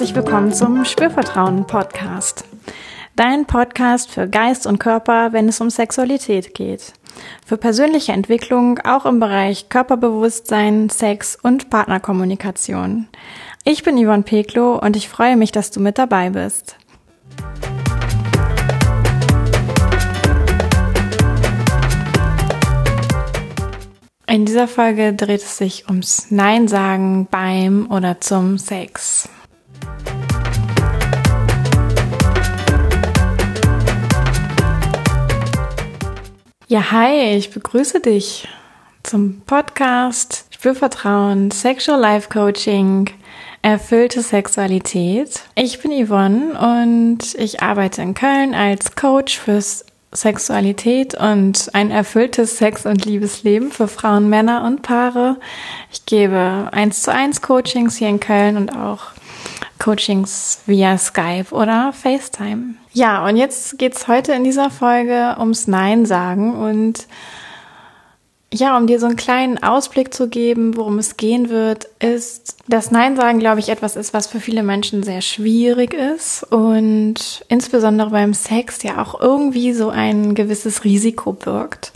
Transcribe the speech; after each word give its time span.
herzlich 0.00 0.16
willkommen 0.16 0.50
zum 0.50 0.86
Spürvertrauen 0.86 1.66
Podcast. 1.66 2.46
Dein 3.16 3.44
Podcast 3.44 4.10
für 4.10 4.26
Geist 4.26 4.66
und 4.66 4.78
Körper, 4.78 5.34
wenn 5.34 5.46
es 5.46 5.60
um 5.60 5.68
Sexualität 5.68 6.54
geht. 6.54 6.94
Für 7.44 7.58
persönliche 7.58 8.12
Entwicklung 8.12 8.78
auch 8.78 9.04
im 9.04 9.20
Bereich 9.20 9.68
Körperbewusstsein, 9.68 10.88
Sex 10.88 11.36
und 11.36 11.68
Partnerkommunikation. 11.68 13.08
Ich 13.64 13.82
bin 13.82 14.02
Yvonne 14.02 14.22
Peklo 14.22 14.78
und 14.78 14.96
ich 14.96 15.10
freue 15.10 15.36
mich, 15.36 15.52
dass 15.52 15.70
du 15.70 15.80
mit 15.80 15.98
dabei 15.98 16.30
bist. 16.30 16.76
In 24.26 24.46
dieser 24.46 24.66
Folge 24.66 25.12
dreht 25.12 25.42
es 25.42 25.58
sich 25.58 25.88
ums 25.88 26.30
Nein 26.30 26.68
sagen 26.68 27.28
beim 27.30 27.90
oder 27.90 28.18
zum 28.22 28.56
Sex. 28.56 29.28
Ja, 36.70 36.92
hi, 36.92 37.34
ich 37.36 37.50
begrüße 37.50 37.98
dich 37.98 38.46
zum 39.02 39.40
Podcast 39.40 40.46
Spürvertrauen, 40.50 41.50
Sexual 41.50 41.98
Life 41.98 42.28
Coaching, 42.28 43.10
erfüllte 43.60 44.22
Sexualität. 44.22 45.40
Ich 45.56 45.82
bin 45.82 45.90
Yvonne 45.90 46.56
und 46.60 47.34
ich 47.34 47.60
arbeite 47.60 48.02
in 48.02 48.14
Köln 48.14 48.54
als 48.54 48.94
Coach 48.94 49.36
fürs 49.36 49.84
Sexualität 50.12 51.16
und 51.16 51.70
ein 51.72 51.90
erfülltes 51.90 52.58
Sex- 52.58 52.86
und 52.86 53.04
Liebesleben 53.04 53.72
für 53.72 53.88
Frauen, 53.88 54.28
Männer 54.28 54.62
und 54.62 54.82
Paare. 54.82 55.40
Ich 55.90 56.06
gebe 56.06 56.68
eins 56.70 57.02
zu 57.02 57.12
eins 57.12 57.42
Coachings 57.42 57.96
hier 57.96 58.10
in 58.10 58.20
Köln 58.20 58.56
und 58.56 58.76
auch 58.76 59.06
Coachings 59.80 60.60
via 60.66 60.96
Skype 60.98 61.50
oder 61.50 61.92
FaceTime. 61.92 62.79
Ja, 62.92 63.24
und 63.26 63.36
jetzt 63.36 63.78
geht's 63.78 64.08
heute 64.08 64.32
in 64.32 64.42
dieser 64.42 64.68
Folge 64.68 65.36
ums 65.38 65.68
Nein 65.68 66.06
sagen 66.06 66.54
und 66.54 67.06
ja, 68.52 68.76
um 68.76 68.88
dir 68.88 68.98
so 68.98 69.06
einen 69.06 69.14
kleinen 69.14 69.62
Ausblick 69.62 70.12
zu 70.12 70.28
geben, 70.28 70.76
worum 70.76 70.98
es 70.98 71.16
gehen 71.16 71.50
wird, 71.50 71.84
ist, 72.00 72.56
dass 72.66 72.90
Nein 72.90 73.14
sagen, 73.14 73.38
glaube 73.38 73.60
ich, 73.60 73.68
etwas 73.68 73.94
ist, 73.94 74.12
was 74.12 74.26
für 74.26 74.40
viele 74.40 74.64
Menschen 74.64 75.04
sehr 75.04 75.20
schwierig 75.20 75.94
ist 75.94 76.42
und 76.50 77.44
insbesondere 77.48 78.10
beim 78.10 78.34
Sex 78.34 78.82
ja 78.82 79.00
auch 79.00 79.20
irgendwie 79.20 79.72
so 79.72 79.90
ein 79.90 80.34
gewisses 80.34 80.82
Risiko 80.82 81.32
birgt. 81.32 81.92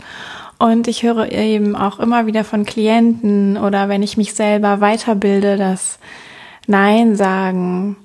Und 0.57 0.87
ich 0.87 1.03
höre 1.03 1.29
eben 1.29 1.75
auch 1.75 1.99
immer 1.99 2.25
wieder 2.25 2.45
von 2.45 2.65
Klienten 2.65 3.57
oder 3.57 3.89
wenn 3.89 4.01
ich 4.01 4.15
mich 4.15 4.33
selber 4.33 4.79
weiterbilde, 4.79 5.57
dass 5.57 5.99
Nein 6.67 7.17
sagen 7.17 7.97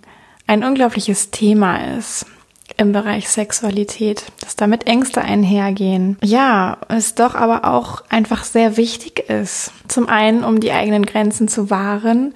ein 0.49 0.65
unglaubliches 0.65 1.31
Thema 1.31 1.97
ist 1.97 2.27
im 2.81 2.93
Bereich 2.93 3.29
Sexualität, 3.29 4.25
dass 4.41 4.57
damit 4.57 4.87
Ängste 4.87 5.21
einhergehen. 5.21 6.17
Ja, 6.25 6.79
es 6.89 7.15
doch 7.15 7.35
aber 7.35 7.67
auch 7.67 8.03
einfach 8.09 8.43
sehr 8.43 8.79
wichtig 8.79 9.29
ist. 9.29 9.73
Zum 9.87 10.09
einen, 10.09 10.45
um 10.45 10.61
die 10.61 10.73
eigenen 10.73 11.05
Grenzen 11.05 11.47
zu 11.47 11.69
wahren 11.69 12.35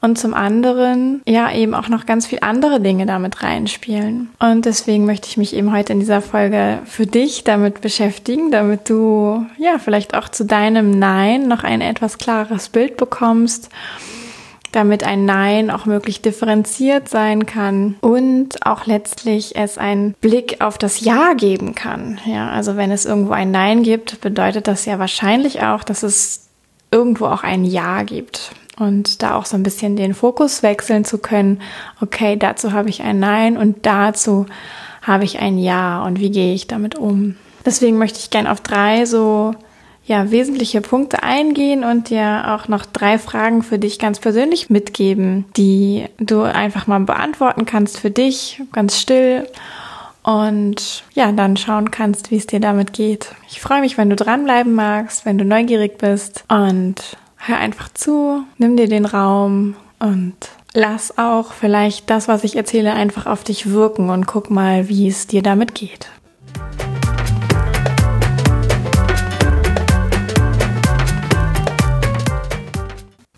und 0.00 0.18
zum 0.18 0.32
anderen, 0.32 1.20
ja, 1.28 1.52
eben 1.52 1.74
auch 1.74 1.88
noch 1.88 2.06
ganz 2.06 2.26
viel 2.26 2.38
andere 2.40 2.80
Dinge 2.80 3.04
damit 3.04 3.42
reinspielen. 3.42 4.30
Und 4.40 4.64
deswegen 4.64 5.04
möchte 5.04 5.28
ich 5.28 5.36
mich 5.36 5.54
eben 5.54 5.72
heute 5.72 5.92
in 5.92 6.00
dieser 6.00 6.22
Folge 6.22 6.78
für 6.86 7.06
dich 7.06 7.44
damit 7.44 7.82
beschäftigen, 7.82 8.50
damit 8.50 8.88
du, 8.88 9.44
ja, 9.58 9.78
vielleicht 9.78 10.14
auch 10.14 10.30
zu 10.30 10.46
deinem 10.46 10.90
Nein 10.90 11.48
noch 11.48 11.64
ein 11.64 11.82
etwas 11.82 12.16
klares 12.16 12.70
Bild 12.70 12.96
bekommst 12.96 13.68
damit 14.72 15.04
ein 15.04 15.24
Nein 15.24 15.70
auch 15.70 15.86
möglich 15.86 16.22
differenziert 16.22 17.08
sein 17.08 17.46
kann 17.46 17.96
und 18.00 18.66
auch 18.66 18.86
letztlich 18.86 19.56
es 19.56 19.78
einen 19.78 20.14
Blick 20.14 20.60
auf 20.60 20.78
das 20.78 21.00
Ja 21.00 21.34
geben 21.34 21.74
kann. 21.74 22.18
Ja, 22.24 22.50
also 22.50 22.76
wenn 22.76 22.90
es 22.90 23.04
irgendwo 23.04 23.32
ein 23.32 23.50
Nein 23.50 23.82
gibt, 23.82 24.20
bedeutet 24.20 24.66
das 24.66 24.84
ja 24.86 24.98
wahrscheinlich 24.98 25.62
auch, 25.62 25.84
dass 25.84 26.02
es 26.02 26.48
irgendwo 26.90 27.26
auch 27.26 27.42
ein 27.42 27.64
Ja 27.64 28.02
gibt. 28.02 28.52
Und 28.78 29.22
da 29.22 29.36
auch 29.36 29.44
so 29.44 29.56
ein 29.56 29.62
bisschen 29.62 29.96
den 29.96 30.14
Fokus 30.14 30.62
wechseln 30.62 31.04
zu 31.04 31.18
können. 31.18 31.60
Okay, 32.00 32.36
dazu 32.36 32.72
habe 32.72 32.88
ich 32.88 33.02
ein 33.02 33.20
Nein 33.20 33.56
und 33.56 33.84
dazu 33.86 34.46
habe 35.02 35.24
ich 35.24 35.38
ein 35.40 35.58
Ja. 35.58 36.02
Und 36.04 36.18
wie 36.20 36.30
gehe 36.30 36.54
ich 36.54 36.66
damit 36.66 36.96
um? 36.96 37.36
Deswegen 37.66 37.98
möchte 37.98 38.18
ich 38.18 38.30
gerne 38.30 38.50
auf 38.50 38.60
drei 38.60 39.04
so 39.04 39.54
ja, 40.04 40.30
wesentliche 40.30 40.80
Punkte 40.80 41.22
eingehen 41.22 41.84
und 41.84 42.10
dir 42.10 42.44
auch 42.48 42.68
noch 42.68 42.86
drei 42.86 43.18
Fragen 43.18 43.62
für 43.62 43.78
dich 43.78 43.98
ganz 43.98 44.18
persönlich 44.18 44.68
mitgeben, 44.68 45.44
die 45.56 46.06
du 46.18 46.42
einfach 46.42 46.86
mal 46.86 47.00
beantworten 47.00 47.66
kannst 47.66 48.00
für 48.00 48.10
dich, 48.10 48.62
ganz 48.72 48.98
still 48.98 49.46
und 50.22 51.04
ja, 51.14 51.32
dann 51.32 51.56
schauen 51.56 51.90
kannst, 51.90 52.30
wie 52.30 52.36
es 52.36 52.46
dir 52.46 52.60
damit 52.60 52.92
geht. 52.92 53.34
Ich 53.48 53.60
freue 53.60 53.80
mich, 53.80 53.98
wenn 53.98 54.10
du 54.10 54.16
dranbleiben 54.16 54.72
magst, 54.74 55.24
wenn 55.24 55.38
du 55.38 55.44
neugierig 55.44 55.98
bist 55.98 56.44
und 56.48 56.96
hör 57.36 57.58
einfach 57.58 57.88
zu, 57.92 58.44
nimm 58.58 58.76
dir 58.76 58.88
den 58.88 59.04
Raum 59.04 59.76
und 59.98 60.34
lass 60.74 61.18
auch 61.18 61.52
vielleicht 61.52 62.08
das, 62.10 62.28
was 62.28 62.44
ich 62.44 62.56
erzähle, 62.56 62.92
einfach 62.92 63.26
auf 63.26 63.44
dich 63.44 63.70
wirken 63.70 64.10
und 64.10 64.26
guck 64.26 64.50
mal, 64.50 64.88
wie 64.88 65.08
es 65.08 65.26
dir 65.26 65.42
damit 65.42 65.74
geht. 65.74 66.08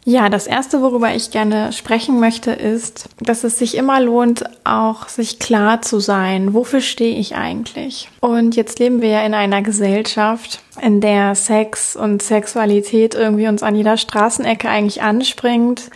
Ja, 0.06 0.28
das 0.28 0.46
erste, 0.46 0.82
worüber 0.82 1.14
ich 1.14 1.30
gerne 1.30 1.72
sprechen 1.72 2.20
möchte, 2.20 2.50
ist, 2.50 3.08
dass 3.20 3.42
es 3.42 3.58
sich 3.58 3.74
immer 3.74 4.00
lohnt, 4.00 4.44
auch 4.64 5.08
sich 5.08 5.38
klar 5.38 5.80
zu 5.80 5.98
sein, 5.98 6.52
wofür 6.52 6.82
stehe 6.82 7.16
ich 7.18 7.36
eigentlich? 7.36 8.10
Und 8.20 8.54
jetzt 8.54 8.78
leben 8.78 9.00
wir 9.00 9.08
ja 9.08 9.22
in 9.24 9.32
einer 9.32 9.62
Gesellschaft, 9.62 10.60
in 10.82 11.00
der 11.00 11.34
Sex 11.34 11.96
und 11.96 12.22
Sexualität 12.22 13.14
irgendwie 13.14 13.48
uns 13.48 13.62
an 13.62 13.74
jeder 13.74 13.96
Straßenecke 13.96 14.68
eigentlich 14.68 15.00
anspringt. 15.00 15.90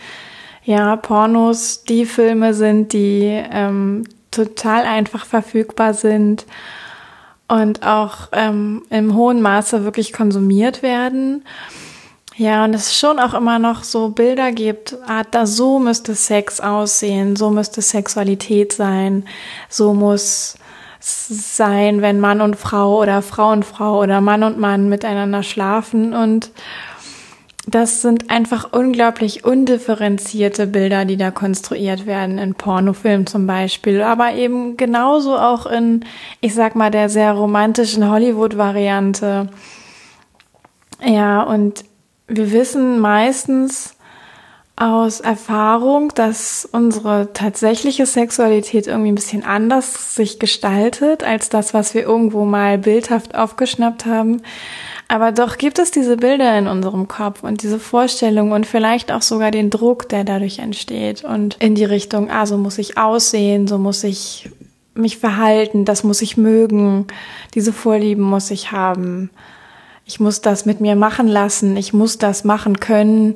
Ja, 0.63 0.95
Pornos, 0.95 1.83
die 1.83 2.07
Filme 2.07 2.55
sind, 2.55 2.93
die 2.93 3.43
ähm, 3.51 4.05
total 4.31 4.85
einfach 4.85 5.27
verfügbar 5.27 5.93
sind 5.93 6.47
und 7.47 7.85
auch 7.85 8.29
ähm, 8.31 8.83
im 8.89 9.15
hohen 9.15 9.41
Maße 9.41 9.83
wirklich 9.83 10.13
konsumiert 10.13 10.81
werden. 10.81 11.43
Ja, 12.39 12.63
und 12.63 12.73
es 12.73 12.97
schon 12.97 13.19
auch 13.19 13.33
immer 13.33 13.59
noch 13.59 13.83
so 13.83 14.07
Bilder 14.07 14.53
gibt, 14.53 14.95
ah, 15.05 15.23
da 15.29 15.45
so 15.45 15.77
müsste 15.77 16.15
Sex 16.15 16.61
aussehen, 16.61 17.35
so 17.35 17.49
müsste 17.49 17.81
Sexualität 17.81 18.71
sein, 18.71 19.25
so 19.67 19.93
muss 19.93 20.57
sein, 21.01 22.01
wenn 22.01 22.21
Mann 22.21 22.39
und 22.39 22.55
Frau 22.55 23.01
oder 23.01 23.21
Frau 23.21 23.51
und 23.51 23.65
Frau 23.65 24.01
oder 24.01 24.21
Mann 24.21 24.43
und 24.43 24.57
Mann 24.57 24.87
miteinander 24.87 25.43
schlafen. 25.43 26.13
Und 26.13 26.51
das 27.67 28.01
sind 28.01 28.31
einfach 28.31 28.71
unglaublich 28.71 29.43
undifferenzierte 29.43 30.65
Bilder, 30.65 31.03
die 31.03 31.17
da 31.17 31.31
konstruiert 31.31 32.05
werden 32.05 32.37
in 32.37 32.55
Pornofilmen 32.55 33.27
zum 33.27 33.47
Beispiel, 33.47 34.01
aber 34.01 34.31
eben 34.31 34.77
genauso 34.77 35.37
auch 35.37 35.65
in, 35.65 36.05
ich 36.39 36.55
sag 36.55 36.75
mal, 36.75 36.89
der 36.89 37.09
sehr 37.09 37.33
romantischen 37.33 38.09
Hollywood-Variante. 38.09 39.49
Ja, 41.03 41.43
und 41.43 41.83
wir 42.29 42.51
wissen 42.51 42.99
meistens 42.99 43.95
aus 44.79 45.19
Erfahrung, 45.19 46.13
dass 46.15 46.67
unsere 46.71 47.33
tatsächliche 47.33 48.05
Sexualität 48.05 48.87
irgendwie 48.87 49.11
ein 49.11 49.15
bisschen 49.15 49.43
anders 49.43 50.15
sich 50.15 50.39
gestaltet 50.39 51.21
als 51.21 51.49
das, 51.49 51.73
was 51.73 51.93
wir 51.93 52.03
irgendwo 52.03 52.45
mal 52.45 52.77
bildhaft 52.77 53.35
aufgeschnappt 53.35 54.05
haben. 54.05 54.41
Aber 55.09 55.33
doch 55.33 55.57
gibt 55.57 55.79
es 55.79 55.91
diese 55.91 56.15
Bilder 56.15 56.57
in 56.57 56.67
unserem 56.67 57.09
Kopf 57.09 57.43
und 57.43 57.61
diese 57.61 57.79
Vorstellung 57.79 58.53
und 58.53 58.65
vielleicht 58.65 59.11
auch 59.11 59.23
sogar 59.23 59.51
den 59.51 59.69
Druck, 59.69 60.07
der 60.07 60.23
dadurch 60.23 60.59
entsteht 60.59 61.25
und 61.25 61.57
in 61.59 61.75
die 61.75 61.83
Richtung, 61.83 62.29
ah, 62.31 62.45
so 62.45 62.57
muss 62.57 62.77
ich 62.77 62.97
aussehen, 62.97 63.67
so 63.67 63.77
muss 63.79 64.05
ich 64.05 64.49
mich 64.93 65.17
verhalten, 65.17 65.83
das 65.83 66.05
muss 66.05 66.21
ich 66.21 66.37
mögen, 66.37 67.07
diese 67.53 67.73
Vorlieben 67.73 68.23
muss 68.23 68.49
ich 68.49 68.71
haben 68.71 69.29
ich 70.09 70.19
muss 70.19 70.41
das 70.41 70.65
mit 70.65 70.81
mir 70.81 70.95
machen 70.95 71.27
lassen, 71.27 71.77
ich 71.77 71.93
muss 71.93 72.17
das 72.17 72.43
machen 72.43 72.79
können. 72.79 73.35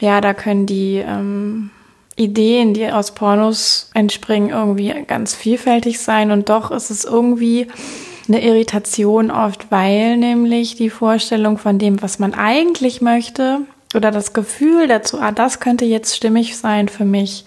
Ja, 0.00 0.22
da 0.22 0.32
können 0.32 0.64
die 0.64 0.96
ähm, 0.96 1.68
Ideen, 2.16 2.72
die 2.72 2.90
aus 2.90 3.14
Pornos 3.14 3.90
entspringen, 3.92 4.48
irgendwie 4.48 4.94
ganz 5.06 5.34
vielfältig 5.34 6.00
sein 6.00 6.30
und 6.30 6.48
doch 6.48 6.70
ist 6.70 6.90
es 6.90 7.04
irgendwie 7.04 7.66
eine 8.28 8.42
Irritation 8.42 9.30
oft, 9.30 9.70
weil 9.70 10.16
nämlich 10.16 10.74
die 10.74 10.88
Vorstellung 10.88 11.58
von 11.58 11.78
dem, 11.78 12.00
was 12.00 12.18
man 12.18 12.32
eigentlich 12.32 13.02
möchte 13.02 13.60
oder 13.94 14.10
das 14.10 14.32
Gefühl 14.32 14.88
dazu, 14.88 15.20
ah, 15.20 15.32
das 15.32 15.60
könnte 15.60 15.84
jetzt 15.84 16.16
stimmig 16.16 16.56
sein 16.56 16.88
für 16.88 17.04
mich, 17.04 17.44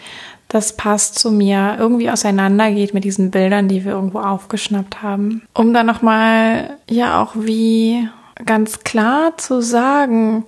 das 0.48 0.78
passt 0.78 1.18
zu 1.18 1.32
mir, 1.32 1.78
irgendwie 1.80 2.12
auseinandergeht 2.12 2.94
mit 2.94 3.04
diesen 3.04 3.32
Bildern, 3.32 3.68
die 3.68 3.84
wir 3.84 3.94
irgendwo 3.94 4.20
aufgeschnappt 4.20 5.02
haben. 5.02 5.42
Um 5.56 5.74
dann 5.74 5.88
nochmal, 5.88 6.78
ja, 6.88 7.20
auch 7.20 7.32
wie 7.36 8.08
ganz 8.46 8.80
klar 8.80 9.38
zu 9.38 9.62
sagen, 9.62 10.46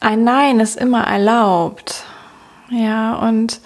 ein 0.00 0.24
Nein 0.24 0.60
ist 0.60 0.76
immer 0.76 1.04
erlaubt. 1.04 2.04
Ja, 2.70 3.14
und 3.16 3.60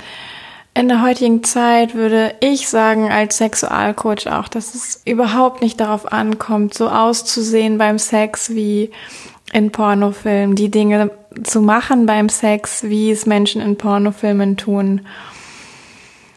in 0.74 0.88
der 0.88 1.02
heutigen 1.02 1.42
Zeit 1.42 1.94
würde 1.94 2.34
ich 2.40 2.68
sagen, 2.68 3.10
als 3.10 3.38
Sexualcoach 3.38 4.28
auch, 4.30 4.46
dass 4.46 4.74
es 4.74 5.02
überhaupt 5.04 5.60
nicht 5.60 5.80
darauf 5.80 6.12
ankommt, 6.12 6.74
so 6.74 6.88
auszusehen 6.88 7.78
beim 7.78 7.98
Sex 7.98 8.50
wie 8.50 8.90
in 9.52 9.72
Pornofilmen, 9.72 10.54
die 10.54 10.70
Dinge 10.70 11.10
zu 11.42 11.62
machen 11.62 12.06
beim 12.06 12.28
Sex, 12.28 12.84
wie 12.84 13.10
es 13.10 13.26
Menschen 13.26 13.60
in 13.60 13.76
Pornofilmen 13.76 14.56
tun, 14.56 15.00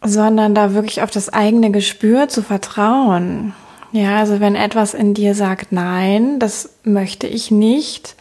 sondern 0.04 0.56
da 0.56 0.74
wirklich 0.74 1.04
auf 1.04 1.12
das 1.12 1.30
eigene 1.30 1.72
Gespür 1.72 2.28
zu 2.28 2.42
vertrauen. 2.42 3.54
Ja, 3.92 4.20
also 4.20 4.40
wenn 4.40 4.56
etwas 4.56 4.94
in 4.94 5.14
dir 5.14 5.36
sagt, 5.36 5.72
nein, 5.72 6.40
das 6.40 6.70
möchte 6.84 7.28
ich 7.28 7.52
nicht, 7.52 8.16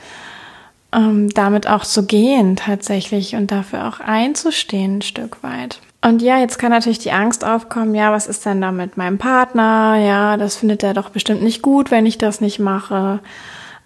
ähm, 0.92 1.28
damit 1.30 1.68
auch 1.68 1.84
zu 1.84 2.04
gehen 2.04 2.56
tatsächlich 2.56 3.36
und 3.36 3.52
dafür 3.52 3.86
auch 3.86 4.00
einzustehen 4.00 4.98
ein 4.98 5.02
Stück 5.02 5.42
weit. 5.42 5.80
Und 6.02 6.22
ja, 6.22 6.38
jetzt 6.38 6.58
kann 6.58 6.70
natürlich 6.70 6.98
die 6.98 7.12
Angst 7.12 7.44
aufkommen, 7.44 7.94
ja, 7.94 8.10
was 8.10 8.26
ist 8.26 8.46
denn 8.46 8.60
da 8.60 8.72
mit 8.72 8.96
meinem 8.96 9.18
Partner? 9.18 9.96
Ja, 10.02 10.36
das 10.36 10.56
findet 10.56 10.82
er 10.82 10.94
doch 10.94 11.10
bestimmt 11.10 11.42
nicht 11.42 11.62
gut, 11.62 11.90
wenn 11.90 12.06
ich 12.06 12.16
das 12.16 12.40
nicht 12.40 12.58
mache. 12.58 13.20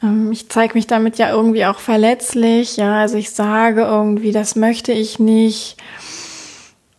Ähm, 0.02 0.30
ich 0.30 0.48
zeige 0.48 0.74
mich 0.74 0.86
damit 0.86 1.18
ja 1.18 1.30
irgendwie 1.30 1.66
auch 1.66 1.80
verletzlich, 1.80 2.76
ja, 2.76 3.00
also 3.00 3.16
ich 3.16 3.30
sage 3.30 3.82
irgendwie, 3.82 4.32
das 4.32 4.54
möchte 4.54 4.92
ich 4.92 5.18
nicht. 5.18 5.76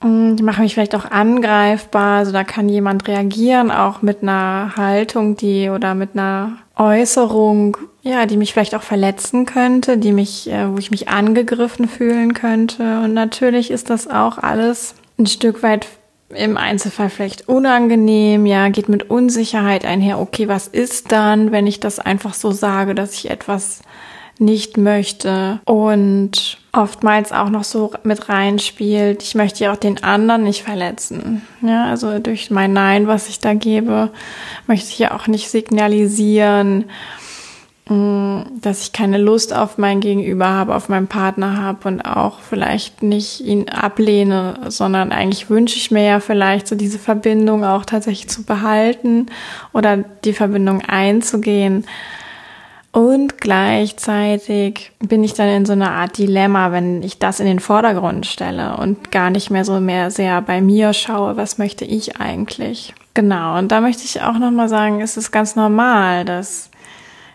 Ich 0.06 0.44
mache 0.44 0.62
mich 0.62 0.76
vielleicht 0.76 0.96
auch 0.96 1.10
angreifbar, 1.10 2.20
also 2.20 2.32
da 2.32 2.44
kann 2.44 2.70
jemand 2.70 3.08
reagieren, 3.08 3.72
auch 3.72 4.04
mit 4.04 4.22
einer 4.22 4.74
Haltung, 4.76 5.36
die 5.36 5.70
oder 5.70 5.96
mit 5.96 6.12
einer 6.14 6.58
Äußerung, 6.76 7.78
ja, 8.04 8.28
die 8.28 8.38
mich 8.38 8.54
vielleicht 8.54 8.76
auch 8.76 8.84
verletzen 8.84 9.46
könnte, 9.46 9.98
die 9.98 10.12
mich, 10.12 10.50
äh, 10.52 10.72
wo 10.72 10.78
ich 10.78 10.92
mich 10.92 11.10
angegriffen 11.10 11.88
fühlen 11.88 12.36
könnte. 12.36 13.00
Und 13.00 13.14
natürlich 13.14 13.72
ist 13.72 13.90
das 13.90 14.08
auch 14.08 14.38
alles 14.38 14.94
ein 15.18 15.26
Stück 15.26 15.64
weit 15.64 15.88
im 16.30 16.58
Einzelfall 16.58 17.10
vielleicht 17.10 17.48
unangenehm, 17.48 18.46
ja, 18.46 18.70
geht 18.70 18.90
mit 18.90 19.10
Unsicherheit 19.10 19.86
einher. 19.86 20.20
Okay, 20.20 20.48
was 20.48 20.68
ist 20.68 21.12
dann, 21.12 21.52
wenn 21.52 21.66
ich 21.66 21.80
das 21.80 22.00
einfach 22.00 22.34
so 22.34 22.52
sage, 22.52 22.94
dass 22.94 23.14
ich 23.14 23.30
etwas 23.30 23.82
nicht 24.38 24.78
möchte 24.78 25.62
und 25.66 26.58
oftmals 26.76 27.32
auch 27.32 27.50
noch 27.50 27.64
so 27.64 27.92
mit 28.04 28.30
reinspielt, 28.30 29.24
ich 29.24 29.36
möchte 29.36 29.64
ja 29.64 29.72
auch 29.74 29.78
den 29.78 30.04
anderen 30.04 30.44
nicht 30.44 30.64
verletzen. 30.64 31.42
Ja, 31.62 31.86
also 31.86 32.20
durch 32.20 32.52
mein 32.52 32.74
Nein, 32.74 33.08
was 33.08 33.30
ich 33.30 33.40
da 33.40 33.54
gebe, 33.54 34.12
möchte 34.68 34.90
ich 34.90 35.00
ja 35.00 35.14
auch 35.16 35.28
nicht 35.28 35.50
signalisieren, 35.50 36.86
mm, 37.88 38.42
dass 38.62 38.84
ich 38.84 38.92
keine 38.92 39.18
Lust 39.18 39.54
auf 39.54 39.78
mein 39.78 40.02
Gegenüber 40.02 40.48
habe, 40.48 40.76
auf 40.76 40.90
meinen 40.90 41.08
Partner 41.08 41.62
habe 41.62 41.88
und 41.88 42.02
auch 42.02 42.40
vielleicht 42.40 43.04
nicht 43.04 43.40
ihn 43.42 43.70
ablehne, 43.70 44.56
sondern 44.68 45.12
eigentlich 45.12 45.50
wünsche 45.50 45.78
ich 45.78 45.92
mir 45.92 46.04
ja 46.04 46.20
vielleicht 46.20 46.68
so 46.68 46.76
diese 46.76 47.00
Verbindung 47.00 47.64
auch 47.64 47.86
tatsächlich 47.86 48.28
zu 48.28 48.44
behalten 48.44 49.28
oder 49.72 49.98
die 49.98 50.34
Verbindung 50.34 50.82
einzugehen. 50.82 51.86
Und 52.96 53.42
gleichzeitig 53.42 54.94
bin 55.00 55.22
ich 55.22 55.34
dann 55.34 55.50
in 55.50 55.66
so 55.66 55.74
einer 55.74 55.92
Art 55.92 56.18
Dilemma, 56.18 56.72
wenn 56.72 57.04
ich 57.04 57.20
das 57.20 57.42
in 57.42 57.46
den 57.46 57.60
Vordergrund 57.60 58.26
stelle 58.26 58.78
und 58.78 59.12
gar 59.12 59.30
nicht 59.32 59.50
mehr 59.50 59.66
so 59.66 59.82
mehr 59.82 60.12
sehr 60.12 60.42
bei 60.42 60.62
mir 60.62 60.94
schaue, 60.94 61.36
was 61.36 61.58
möchte 61.58 61.84
ich 61.84 62.22
eigentlich. 62.22 62.94
Genau, 63.14 63.58
und 63.58 63.74
da 63.74 63.82
möchte 63.82 64.06
ich 64.06 64.22
auch 64.22 64.40
nochmal 64.40 64.70
sagen, 64.70 65.02
es 65.02 65.18
ist 65.18 65.32
ganz 65.32 65.58
normal, 65.58 66.24
dass 66.24 66.70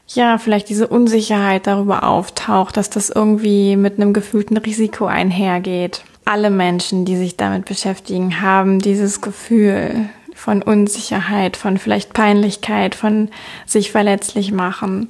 ja, 0.09 0.39
vielleicht 0.39 0.71
diese 0.71 0.89
Unsicherheit 0.89 1.67
darüber 1.67 2.05
auftaucht, 2.05 2.79
dass 2.79 2.89
das 2.89 3.11
irgendwie 3.11 3.77
mit 3.77 4.01
einem 4.01 4.15
gefühlten 4.15 4.57
Risiko 4.57 5.05
einhergeht. 5.05 6.05
Alle 6.25 6.49
Menschen, 6.49 7.05
die 7.05 7.19
sich 7.19 7.37
damit 7.37 7.67
beschäftigen, 7.67 8.41
haben 8.41 8.79
dieses 8.79 9.21
Gefühl 9.21 10.09
von 10.41 10.63
Unsicherheit, 10.63 11.57
von 11.59 11.77
vielleicht 11.77 12.15
Peinlichkeit, 12.15 12.95
von 12.95 13.29
sich 13.67 13.93
verletzlich 13.93 14.53
machen. 14.53 15.09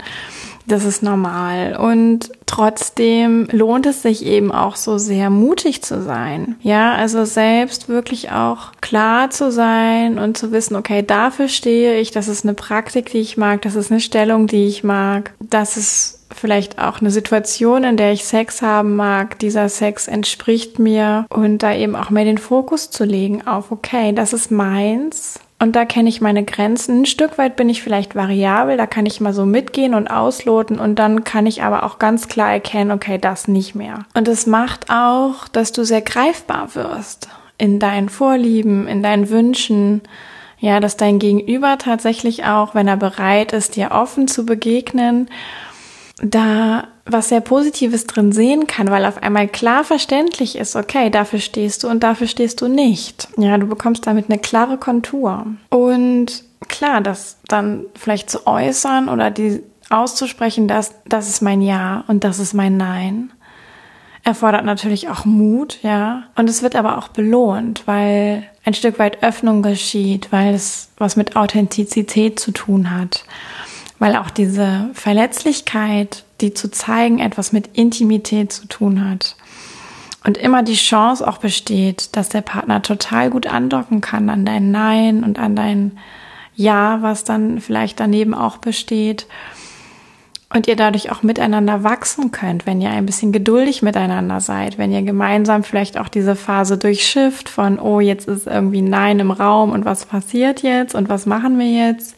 Das 0.66 0.84
ist 0.84 1.02
normal. 1.02 1.76
Und 1.76 2.32
trotzdem 2.46 3.48
lohnt 3.52 3.86
es 3.86 4.02
sich 4.02 4.26
eben 4.26 4.50
auch 4.50 4.74
so 4.74 4.98
sehr 4.98 5.30
mutig 5.30 5.82
zu 5.82 6.02
sein. 6.02 6.56
Ja, 6.62 6.94
also 6.94 7.24
selbst 7.24 7.88
wirklich 7.88 8.32
auch 8.32 8.72
klar 8.80 9.30
zu 9.30 9.52
sein 9.52 10.18
und 10.18 10.36
zu 10.36 10.50
wissen, 10.50 10.74
okay, 10.76 11.02
dafür 11.02 11.48
stehe 11.48 11.98
ich, 12.00 12.10
das 12.10 12.28
ist 12.28 12.44
eine 12.44 12.54
Praktik, 12.54 13.10
die 13.10 13.18
ich 13.18 13.36
mag, 13.36 13.62
das 13.62 13.76
ist 13.76 13.90
eine 13.90 14.00
Stellung, 14.00 14.48
die 14.48 14.66
ich 14.66 14.82
mag, 14.84 15.32
das 15.38 15.76
ist 15.76 16.19
vielleicht 16.34 16.78
auch 16.78 17.00
eine 17.00 17.10
Situation, 17.10 17.84
in 17.84 17.96
der 17.96 18.12
ich 18.12 18.24
Sex 18.24 18.62
haben 18.62 18.96
mag. 18.96 19.38
Dieser 19.38 19.68
Sex 19.68 20.08
entspricht 20.08 20.78
mir 20.78 21.26
und 21.28 21.58
da 21.58 21.74
eben 21.74 21.96
auch 21.96 22.10
mehr 22.10 22.24
den 22.24 22.38
Fokus 22.38 22.90
zu 22.90 23.04
legen 23.04 23.46
auf, 23.46 23.70
okay, 23.72 24.12
das 24.12 24.32
ist 24.32 24.50
meins 24.50 25.40
und 25.60 25.76
da 25.76 25.84
kenne 25.84 26.08
ich 26.08 26.22
meine 26.22 26.42
Grenzen. 26.42 27.02
Ein 27.02 27.06
Stück 27.06 27.36
weit 27.36 27.54
bin 27.54 27.68
ich 27.68 27.82
vielleicht 27.82 28.16
variabel, 28.16 28.78
da 28.78 28.86
kann 28.86 29.04
ich 29.04 29.20
mal 29.20 29.34
so 29.34 29.44
mitgehen 29.44 29.94
und 29.94 30.08
ausloten 30.08 30.80
und 30.80 30.98
dann 30.98 31.22
kann 31.22 31.46
ich 31.46 31.62
aber 31.62 31.84
auch 31.84 31.98
ganz 31.98 32.28
klar 32.28 32.50
erkennen, 32.50 32.90
okay, 32.90 33.18
das 33.18 33.46
nicht 33.46 33.74
mehr. 33.74 34.06
Und 34.14 34.26
es 34.26 34.46
macht 34.46 34.90
auch, 34.90 35.46
dass 35.48 35.72
du 35.72 35.84
sehr 35.84 36.00
greifbar 36.00 36.74
wirst 36.74 37.28
in 37.58 37.78
deinen 37.78 38.08
Vorlieben, 38.08 38.88
in 38.88 39.02
deinen 39.02 39.28
Wünschen. 39.28 40.00
Ja, 40.62 40.78
dass 40.78 40.98
dein 40.98 41.18
Gegenüber 41.18 41.78
tatsächlich 41.78 42.44
auch, 42.44 42.74
wenn 42.74 42.86
er 42.86 42.98
bereit 42.98 43.52
ist, 43.52 43.76
dir 43.76 43.92
offen 43.92 44.28
zu 44.28 44.44
begegnen, 44.44 45.30
da 46.22 46.88
was 47.06 47.28
sehr 47.28 47.40
Positives 47.40 48.06
drin 48.06 48.32
sehen 48.32 48.66
kann, 48.66 48.90
weil 48.90 49.04
auf 49.04 49.22
einmal 49.22 49.48
klar 49.48 49.84
verständlich 49.84 50.56
ist, 50.56 50.76
okay, 50.76 51.10
dafür 51.10 51.40
stehst 51.40 51.82
du 51.82 51.88
und 51.88 52.02
dafür 52.02 52.26
stehst 52.26 52.60
du 52.60 52.68
nicht. 52.68 53.28
Ja, 53.36 53.58
du 53.58 53.66
bekommst 53.66 54.06
damit 54.06 54.26
eine 54.28 54.38
klare 54.38 54.78
Kontur. 54.78 55.46
Und 55.70 56.44
klar, 56.68 57.00
das 57.00 57.38
dann 57.48 57.84
vielleicht 57.94 58.30
zu 58.30 58.46
äußern 58.46 59.08
oder 59.08 59.30
die 59.30 59.62
auszusprechen, 59.88 60.68
dass 60.68 60.94
das 61.06 61.28
ist 61.28 61.42
mein 61.42 61.62
Ja 61.62 62.04
und 62.06 62.22
das 62.22 62.38
ist 62.38 62.54
mein 62.54 62.76
Nein, 62.76 63.32
erfordert 64.22 64.64
natürlich 64.64 65.08
auch 65.08 65.24
Mut, 65.24 65.78
ja. 65.82 66.24
Und 66.36 66.48
es 66.48 66.62
wird 66.62 66.76
aber 66.76 66.98
auch 66.98 67.08
belohnt, 67.08 67.82
weil 67.86 68.44
ein 68.64 68.74
Stück 68.74 69.00
weit 69.00 69.22
Öffnung 69.24 69.62
geschieht, 69.62 70.30
weil 70.30 70.54
es 70.54 70.90
was 70.96 71.16
mit 71.16 71.34
Authentizität 71.34 72.38
zu 72.38 72.52
tun 72.52 72.90
hat 72.90 73.24
weil 74.00 74.16
auch 74.16 74.30
diese 74.30 74.90
Verletzlichkeit, 74.94 76.24
die 76.40 76.52
zu 76.54 76.70
zeigen, 76.70 77.20
etwas 77.20 77.52
mit 77.52 77.76
Intimität 77.76 78.52
zu 78.52 78.66
tun 78.66 79.08
hat. 79.08 79.36
Und 80.24 80.36
immer 80.36 80.62
die 80.62 80.74
Chance 80.74 81.26
auch 81.26 81.38
besteht, 81.38 82.16
dass 82.16 82.30
der 82.30 82.40
Partner 82.40 82.82
total 82.82 83.30
gut 83.30 83.46
andocken 83.46 84.00
kann 84.00 84.28
an 84.28 84.44
dein 84.44 84.70
Nein 84.70 85.22
und 85.22 85.38
an 85.38 85.54
dein 85.54 85.98
Ja, 86.56 86.98
was 87.02 87.24
dann 87.24 87.60
vielleicht 87.60 88.00
daneben 88.00 88.34
auch 88.34 88.56
besteht. 88.56 89.26
Und 90.52 90.66
ihr 90.66 90.76
dadurch 90.76 91.12
auch 91.12 91.22
miteinander 91.22 91.84
wachsen 91.84 92.32
könnt, 92.32 92.66
wenn 92.66 92.80
ihr 92.80 92.90
ein 92.90 93.06
bisschen 93.06 93.32
geduldig 93.32 93.82
miteinander 93.82 94.40
seid, 94.40 94.78
wenn 94.78 94.92
ihr 94.92 95.02
gemeinsam 95.02 95.62
vielleicht 95.62 95.96
auch 95.96 96.08
diese 96.08 96.36
Phase 96.36 96.76
durchschifft 96.76 97.48
von, 97.48 97.78
oh, 97.78 98.00
jetzt 98.00 98.26
ist 98.26 98.46
irgendwie 98.46 98.82
Nein 98.82 99.20
im 99.20 99.30
Raum 99.30 99.70
und 99.70 99.84
was 99.84 100.06
passiert 100.06 100.62
jetzt 100.62 100.94
und 100.94 101.08
was 101.08 101.24
machen 101.24 101.58
wir 101.58 101.70
jetzt? 101.70 102.16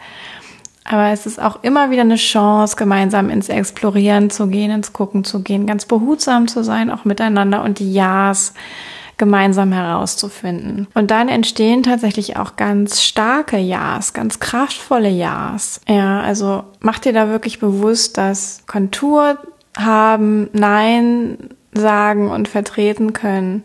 Aber 0.85 1.09
es 1.11 1.27
ist 1.27 1.41
auch 1.41 1.63
immer 1.63 1.91
wieder 1.91 2.03
eine 2.03 2.17
Chance, 2.17 2.77
gemeinsam 2.77 3.31
ins 3.31 3.49
Explorieren 3.49 4.31
zu 4.31 4.49
gehen, 4.49 4.71
ins 4.71 4.93
Gucken 4.93 5.25
zu 5.25 5.43
gehen, 5.43 5.67
ganz 5.67 5.87
behutsam 5.87 6.49
zu 6.49 6.65
sein, 6.65 6.91
auch 6.91 7.05
miteinander 7.05 7.63
und 7.63 7.79
die 7.79 7.93
Ja's 7.93 8.55
gemeinsam 9.17 9.71
herauszufinden. 9.73 10.89
Und 10.95 11.13
dann 11.13 11.29
entstehen 11.29 11.85
tatsächlich 11.85 12.37
auch 12.37 12.57
ganz 12.57 13.03
starke 13.03 13.59
Ja's, 13.59 14.13
ganz 14.13 14.41
kraftvolle 14.41 15.11
Ja's. 15.11 15.81
Ja, 15.89 16.21
also 16.21 16.65
mach 16.81 16.99
dir 16.99 17.13
da 17.13 17.29
wirklich 17.29 17.61
bewusst, 17.61 18.19
dass 18.19 18.65
Kontur 18.67 19.39
haben, 19.77 20.51
Nein 20.53 21.51
sagen 21.73 22.31
und 22.31 22.49
vertreten 22.49 23.13
können 23.13 23.63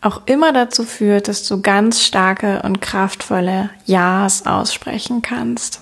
auch 0.00 0.22
immer 0.26 0.52
dazu 0.52 0.84
führt, 0.84 1.28
dass 1.28 1.46
du 1.46 1.60
ganz 1.60 2.02
starke 2.02 2.62
und 2.62 2.80
kraftvolle 2.80 3.70
Ja's 3.84 4.46
aussprechen 4.46 5.22
kannst. 5.22 5.80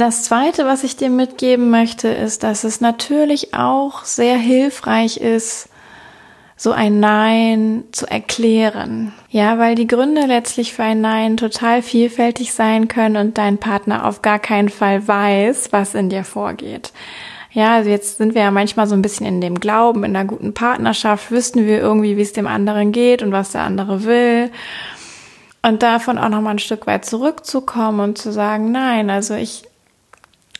Das 0.00 0.22
zweite, 0.22 0.64
was 0.64 0.82
ich 0.82 0.96
dir 0.96 1.10
mitgeben 1.10 1.68
möchte, 1.68 2.08
ist, 2.08 2.42
dass 2.42 2.64
es 2.64 2.80
natürlich 2.80 3.52
auch 3.52 4.04
sehr 4.04 4.38
hilfreich 4.38 5.18
ist, 5.18 5.68
so 6.56 6.72
ein 6.72 7.00
Nein 7.00 7.84
zu 7.92 8.06
erklären. 8.06 9.12
Ja, 9.28 9.58
weil 9.58 9.74
die 9.74 9.86
Gründe 9.86 10.26
letztlich 10.26 10.72
für 10.72 10.84
ein 10.84 11.00
Nein 11.00 11.36
total 11.36 11.82
vielfältig 11.82 12.52
sein 12.52 12.86
können 12.86 13.16
und 13.16 13.36
dein 13.36 13.58
Partner 13.58 14.06
auf 14.06 14.22
gar 14.22 14.38
keinen 14.38 14.68
Fall 14.68 15.06
weiß, 15.06 15.72
was 15.72 15.94
in 15.94 16.08
dir 16.08 16.24
vorgeht. 16.24 16.92
Ja, 17.52 17.74
also 17.74 17.90
jetzt 17.90 18.18
sind 18.18 18.34
wir 18.34 18.42
ja 18.42 18.50
manchmal 18.50 18.86
so 18.86 18.94
ein 18.94 19.02
bisschen 19.02 19.26
in 19.26 19.40
dem 19.40 19.58
Glauben, 19.58 20.04
in 20.04 20.14
einer 20.14 20.26
guten 20.26 20.54
Partnerschaft 20.54 21.30
wüssten 21.30 21.66
wir 21.66 21.80
irgendwie, 21.80 22.16
wie 22.16 22.22
es 22.22 22.32
dem 22.32 22.46
anderen 22.46 22.92
geht 22.92 23.22
und 23.22 23.32
was 23.32 23.52
der 23.52 23.62
andere 23.62 24.04
will. 24.04 24.50
Und 25.62 25.82
davon 25.82 26.16
auch 26.16 26.28
noch 26.28 26.40
mal 26.40 26.50
ein 26.50 26.58
Stück 26.58 26.86
weit 26.86 27.04
zurückzukommen 27.04 28.00
und 28.00 28.18
zu 28.18 28.32
sagen, 28.32 28.70
nein, 28.70 29.10
also 29.10 29.34
ich 29.34 29.64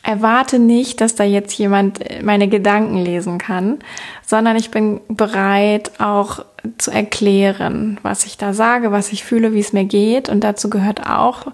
erwarte 0.02 0.59
nicht, 0.59 1.00
dass 1.00 1.14
da 1.14 1.25
jetzt 1.25 1.56
jemand 1.59 2.00
meine 2.23 2.49
Gedanken 2.49 2.97
lesen 2.97 3.38
kann, 3.38 3.78
sondern 4.26 4.56
ich 4.56 4.70
bin 4.70 5.00
bereit 5.09 5.92
auch 6.00 6.44
zu 6.78 6.90
erklären, 6.90 7.99
was 8.02 8.26
ich 8.26 8.37
da 8.37 8.52
sage, 8.52 8.92
was 8.92 9.12
ich 9.12 9.25
fühle, 9.25 9.52
wie 9.52 9.61
es 9.61 9.73
mir 9.73 9.85
geht. 9.85 10.28
Und 10.28 10.42
dazu 10.42 10.70
gehört 10.70 11.09
auch 11.09 11.47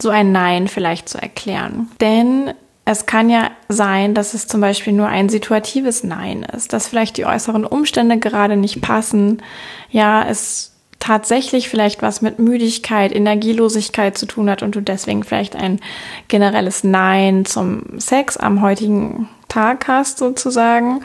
so 0.00 0.10
ein 0.10 0.32
Nein 0.32 0.68
vielleicht 0.68 1.08
zu 1.08 1.20
erklären. 1.20 1.88
Denn 2.00 2.54
es 2.90 3.04
kann 3.04 3.28
ja 3.28 3.50
sein, 3.68 4.14
dass 4.14 4.32
es 4.32 4.46
zum 4.46 4.62
Beispiel 4.62 4.94
nur 4.94 5.08
ein 5.08 5.28
situatives 5.28 6.04
Nein 6.04 6.42
ist, 6.42 6.72
dass 6.72 6.88
vielleicht 6.88 7.18
die 7.18 7.26
äußeren 7.26 7.66
Umstände 7.66 8.18
gerade 8.18 8.56
nicht 8.56 8.80
passen. 8.80 9.42
Ja, 9.90 10.26
es 10.26 10.72
tatsächlich 10.98 11.68
vielleicht 11.68 12.00
was 12.00 12.22
mit 12.22 12.38
Müdigkeit, 12.38 13.14
Energielosigkeit 13.14 14.16
zu 14.16 14.24
tun 14.24 14.48
hat 14.48 14.62
und 14.62 14.74
du 14.74 14.80
deswegen 14.80 15.22
vielleicht 15.22 15.54
ein 15.54 15.80
generelles 16.28 16.82
Nein 16.82 17.44
zum 17.44 18.00
Sex 18.00 18.38
am 18.38 18.62
heutigen 18.62 19.28
Tag 19.48 19.86
hast 19.86 20.16
sozusagen, 20.16 21.04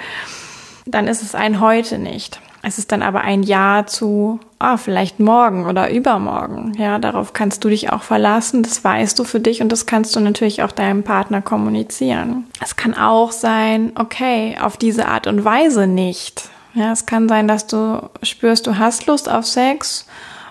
dann 0.86 1.10
ist 1.10 1.22
es 1.22 1.36
ein 1.36 1.60
heute 1.60 1.98
nicht. 2.00 2.40
Es 2.66 2.78
ist 2.78 2.94
dann 2.94 3.02
aber 3.02 3.22
ein 3.22 3.44
Ja 3.44 3.86
zu, 3.86 4.40
ah, 4.58 4.78
vielleicht 4.78 5.20
morgen 5.20 5.66
oder 5.66 5.92
übermorgen. 5.92 6.72
Ja, 6.78 6.98
darauf 6.98 7.34
kannst 7.34 7.66
du 7.66 7.70
dich 7.70 7.92
auch 7.92 8.04
verlassen. 8.04 8.64
Das 8.64 8.86
weißt 8.86 9.20
du 9.20 9.26
für 9.26 9.42
dich 9.42 9.62
und 9.62 9.70
das 9.70 9.86
kannst 9.86 10.16
du 10.16 10.22
natürlich 10.22 10.64
auch 10.64 10.72
deinem 10.72 11.04
Partner 11.04 11.42
kommunizieren. 11.42 12.46
Es 12.64 12.78
kann 12.78 12.94
auch 12.94 13.34
sein, 13.34 13.92
okay, 13.96 14.56
auf 14.62 14.78
diese 14.78 15.10
Art 15.10 15.28
und 15.28 15.44
Weise 15.44 15.88
nicht. 15.88 16.50
Ja, 16.74 16.94
es 16.94 17.06
kann 17.06 17.28
sein, 17.28 17.50
dass 17.50 17.68
du 17.68 18.10
spürst, 18.24 18.66
du 18.66 18.78
hast 18.78 19.08
Lust 19.08 19.30
auf 19.30 19.46
Sex 19.46 20.08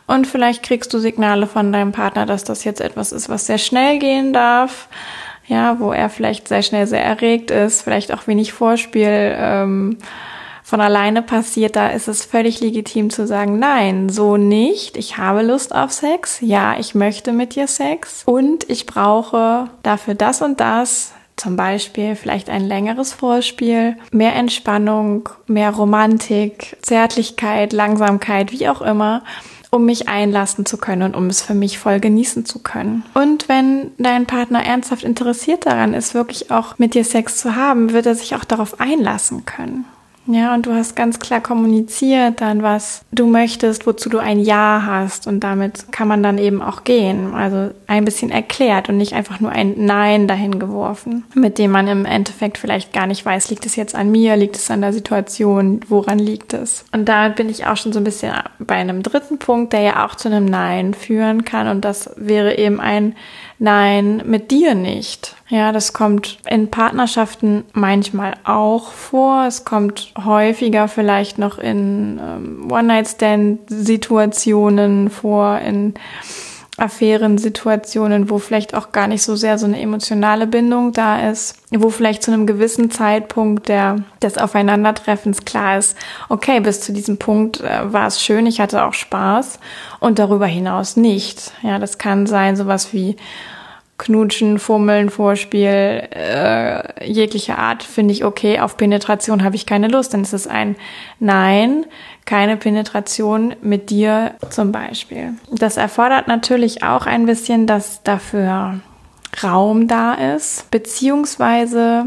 und 0.07 0.26
vielleicht 0.26 0.62
kriegst 0.62 0.92
du 0.92 0.99
Signale 0.99 1.47
von 1.47 1.73
deinem 1.73 1.92
Partner, 1.92 2.26
dass 2.26 2.45
das 2.45 2.64
jetzt 2.64 2.83
etwas 2.83 3.12
ist, 3.12 3.31
was 3.31 3.47
sehr 3.47 3.59
schnell 3.59 3.99
gehen 3.99 4.35
darf. 4.35 4.88
Ja, 5.47 5.81
wo 5.81 5.92
er 5.92 6.11
vielleicht 6.11 6.47
sehr 6.47 6.62
schnell 6.62 6.87
sehr 6.87 7.02
erregt 7.02 7.50
ist, 7.50 7.83
vielleicht 7.83 8.12
auch 8.12 8.26
wenig 8.26 8.52
Vorspiel. 8.52 9.35
Ähm, 9.37 9.97
von 10.73 10.81
alleine 10.81 11.21
passiert, 11.21 11.76
da 11.76 11.88
ist 11.88 12.09
es 12.09 12.25
völlig 12.25 12.61
legitim 12.61 13.11
zu 13.11 13.26
sagen, 13.26 13.59
nein, 13.59 14.09
so 14.09 14.38
nicht. 14.38 14.97
Ich 14.97 15.19
habe 15.19 15.43
Lust 15.43 15.75
auf 15.75 15.93
Sex. 15.93 16.38
Ja, 16.41 16.79
ich 16.79 16.95
möchte 16.95 17.35
mit 17.35 17.57
dir 17.57 17.67
Sex. 17.67 18.23
Und 18.25 18.71
ich 18.71 18.87
brauche 18.87 19.69
dafür 19.83 20.14
das 20.14 20.41
und 20.41 20.61
das. 20.61 21.12
Zum 21.37 21.57
Beispiel 21.57 22.17
vielleicht 22.17 22.49
ein 22.49 22.67
längeres 22.67 23.12
Vorspiel, 23.12 23.99
mehr 24.12 24.35
Entspannung, 24.35 25.29
mehr 25.47 25.73
Romantik, 25.73 26.79
Zärtlichkeit, 26.81 27.75
Langsamkeit, 27.75 28.50
wie 28.50 28.67
auch 28.71 28.81
immer 28.81 29.25
um 29.71 29.85
mich 29.85 30.09
einlassen 30.09 30.64
zu 30.64 30.79
können 30.79 31.02
und 31.02 31.17
um 31.17 31.26
es 31.26 31.43
für 31.43 31.55
mich 31.55 31.79
voll 31.79 32.00
genießen 32.00 32.47
zu 32.47 32.61
können. 32.61 33.05
Und 33.12 33.49
wenn 33.50 33.91
dein 33.99 34.26
Partner 34.26 34.64
ernsthaft 34.64 35.02
interessiert 35.05 35.67
daran 35.67 35.93
ist, 35.93 36.14
wirklich 36.14 36.50
auch 36.50 36.79
mit 36.79 36.95
dir 36.95 37.05
Sex 37.05 37.37
zu 37.37 37.57
haben, 37.57 37.93
wird 37.93 38.07
er 38.07 38.14
sich 38.14 38.35
auch 38.35 38.45
darauf 38.45 38.81
einlassen 38.81 39.45
können. 39.45 39.87
Ja, 40.26 40.55
und 40.55 40.67
du 40.67 40.73
hast 40.73 40.95
ganz 40.95 41.19
klar 41.19 41.41
kommuniziert 41.41 42.41
dann, 42.41 42.62
was 42.62 43.05
du 43.11 43.26
möchtest, 43.26 43.87
wozu 43.87 44.09
du 44.09 44.19
ein 44.19 44.38
Ja 44.38 44.85
hast. 44.87 45.26
Und 45.26 45.41
damit 45.41 45.91
kann 45.91 46.07
man 46.07 46.23
dann 46.23 46.38
eben 46.38 46.62
auch 46.62 46.85
gehen. 46.85 47.35
Also 47.35 47.71
ein 47.87 48.05
bisschen 48.05 48.31
erklärt 48.31 48.88
und 48.88 48.97
nicht 48.97 49.14
einfach 49.14 49.41
nur 49.41 49.50
ein 49.50 49.75
Nein 49.76 50.29
dahin 50.29 50.59
geworfen, 50.59 51.25
mit 51.35 51.59
dem 51.59 51.73
man 51.73 51.88
im 51.88 52.05
Endeffekt 52.05 52.59
vielleicht 52.59 52.93
gar 52.93 53.07
nicht 53.07 53.25
weiß, 53.25 53.50
liegt 53.50 53.67
es 53.67 53.76
jetzt 53.76 53.95
an 53.95 54.12
mir, 54.12 54.37
liegt 54.37 54.57
es 54.57 54.71
an 54.71 54.81
der 54.81 54.93
Situation, 54.93 55.81
woran 55.88 56.19
liegt 56.19 56.55
es. 56.55 56.85
Und 56.93 57.09
damit 57.09 57.37
bin 57.37 57.49
ich 57.49 57.67
auch 57.67 57.76
schon 57.76 57.93
so 57.93 57.99
ein 57.99 58.05
bisschen 58.05 58.33
bei 58.61 58.76
einem 58.76 59.02
dritten 59.02 59.38
Punkt, 59.38 59.73
der 59.73 59.81
ja 59.81 60.07
auch 60.07 60.14
zu 60.14 60.29
einem 60.29 60.45
Nein 60.45 60.95
führen 60.95 61.45
kann. 61.45 61.67
Und 61.67 61.85
das 61.85 62.11
wäre 62.17 62.59
eben 62.59 62.81
ein 62.81 63.17
Nein, 63.59 64.23
mit 64.27 64.51
dir 64.51 64.75
nicht. 64.75 65.37
Ja, 65.49 65.73
das 65.73 65.93
kommt 65.93 66.39
in 66.49 66.71
Partnerschaften 66.71 67.65
manchmal 67.73 68.33
auch 68.45 68.91
vor. 68.91 69.45
Es 69.47 69.65
kommt 69.65 70.15
häufiger 70.25 70.89
vielleicht 70.89 71.39
noch 71.39 71.59
in 71.59 72.19
ähm, 72.23 72.71
One-Night-Stand-Situationen 72.71 75.11
vor, 75.11 75.59
in 75.59 75.95
Affärensituationen, 76.79 78.31
wo 78.31 78.38
vielleicht 78.38 78.75
auch 78.75 78.93
gar 78.93 79.07
nicht 79.07 79.23
so 79.23 79.37
sehr 79.37 79.59
so 79.59 79.67
eine 79.67 79.81
emotionale 79.81 80.47
Bindung 80.47 80.93
da 80.93 81.29
ist, 81.31 81.57
wo 81.71 81.91
vielleicht 81.91 82.23
zu 82.23 82.33
einem 82.33 82.47
gewissen 82.47 82.91
Zeitpunkt 82.91 83.69
der, 83.69 83.97
des 84.23 84.38
Aufeinandertreffens 84.38 85.45
klar 85.45 85.79
ist, 85.79 85.97
okay, 86.31 86.61
bis 86.61 86.81
zu 86.81 86.95
diesem 86.95 87.19
Punkt 87.19 87.61
äh, 87.61 87.93
war 87.93 88.07
es 88.07 88.23
schön, 88.23 88.47
ich 88.47 88.61
hatte 88.61 88.85
auch 88.85 88.95
Spaß 88.95 89.61
und 90.00 90.19
darüber 90.19 90.47
hinaus 90.47 90.97
nicht. 90.97 91.52
Ja, 91.62 91.79
das 91.79 91.99
kann 91.99 92.26
sein 92.26 92.57
sowas 92.57 92.95
wie 92.95 93.17
Knutschen, 94.02 94.59
Fummeln, 94.59 95.11
Vorspiel, 95.11 96.09
äh, 96.11 97.07
jeglicher 97.07 97.59
Art 97.59 97.85
finde 97.85 98.12
ich 98.12 98.25
okay. 98.25 98.59
Auf 98.59 98.76
Penetration 98.76 99.45
habe 99.45 99.55
ich 99.55 99.64
keine 99.64 99.87
Lust. 99.87 100.12
Dann 100.12 100.23
ist 100.23 100.33
es 100.33 100.49
ein 100.49 100.75
Nein, 101.21 101.87
keine 102.25 102.57
Penetration 102.57 103.55
mit 103.62 103.91
dir 103.91 104.35
zum 104.50 104.73
Beispiel. 104.73 105.35
Das 105.50 105.76
erfordert 105.76 106.29
natürlich 106.29 106.83
auch 106.83 107.07
ein 107.07 107.26
bisschen, 107.26 107.67
dass 107.67 108.02
dafür 108.02 108.81
Raum 109.43 109.88
da 109.88 110.14
ist, 110.14 110.71
beziehungsweise 110.71 112.07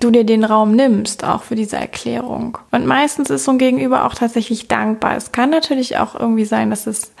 du 0.00 0.10
dir 0.10 0.24
den 0.24 0.44
Raum 0.44 0.74
nimmst, 0.74 1.24
auch 1.24 1.42
für 1.42 1.54
diese 1.54 1.76
Erklärung. 1.76 2.58
Und 2.70 2.86
meistens 2.86 3.30
ist 3.30 3.44
so 3.44 3.52
ein 3.52 3.58
Gegenüber 3.58 4.06
auch 4.06 4.14
tatsächlich 4.14 4.68
dankbar. 4.68 5.16
Es 5.16 5.32
kann 5.32 5.50
natürlich 5.50 5.98
auch 5.98 6.14
irgendwie 6.18 6.46
sein, 6.46 6.70
dass 6.70 6.86
es 6.86 7.12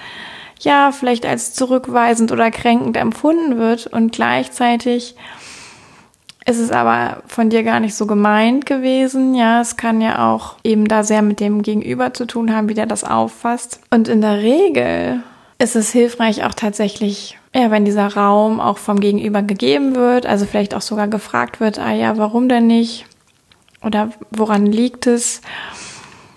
ja 0.60 0.92
vielleicht 0.92 1.26
als 1.26 1.54
zurückweisend 1.54 2.32
oder 2.32 2.50
kränkend 2.50 2.96
empfunden 2.96 3.58
wird 3.58 3.86
und 3.88 4.12
gleichzeitig 4.12 5.16
ist 6.46 6.58
es 6.58 6.70
aber 6.70 7.22
von 7.26 7.50
dir 7.50 7.62
gar 7.62 7.80
nicht 7.80 7.94
so 7.94 8.06
gemeint 8.06 8.66
gewesen. 8.66 9.34
Ja, 9.34 9.60
es 9.60 9.76
kann 9.76 10.00
ja 10.00 10.32
auch 10.32 10.56
eben 10.64 10.88
da 10.88 11.04
sehr 11.04 11.22
mit 11.22 11.40
dem 11.40 11.62
Gegenüber 11.62 12.14
zu 12.14 12.26
tun 12.26 12.54
haben, 12.54 12.68
wie 12.68 12.74
der 12.74 12.86
das 12.86 13.04
auffasst. 13.04 13.80
Und 13.90 14.08
in 14.08 14.20
der 14.20 14.38
Regel 14.38 15.22
ist 15.58 15.76
es 15.76 15.92
hilfreich 15.92 16.44
auch 16.44 16.54
tatsächlich, 16.54 17.38
ja, 17.54 17.70
wenn 17.70 17.84
dieser 17.84 18.08
Raum 18.08 18.60
auch 18.60 18.78
vom 18.78 18.98
Gegenüber 18.98 19.42
gegeben 19.42 19.94
wird, 19.94 20.26
also 20.26 20.44
vielleicht 20.44 20.74
auch 20.74 20.80
sogar 20.80 21.08
gefragt 21.08 21.60
wird, 21.60 21.78
ah 21.78 21.92
ja, 21.92 22.18
warum 22.18 22.48
denn 22.48 22.66
nicht? 22.66 23.06
Oder 23.82 24.10
woran 24.30 24.66
liegt 24.66 25.06
es? 25.06 25.40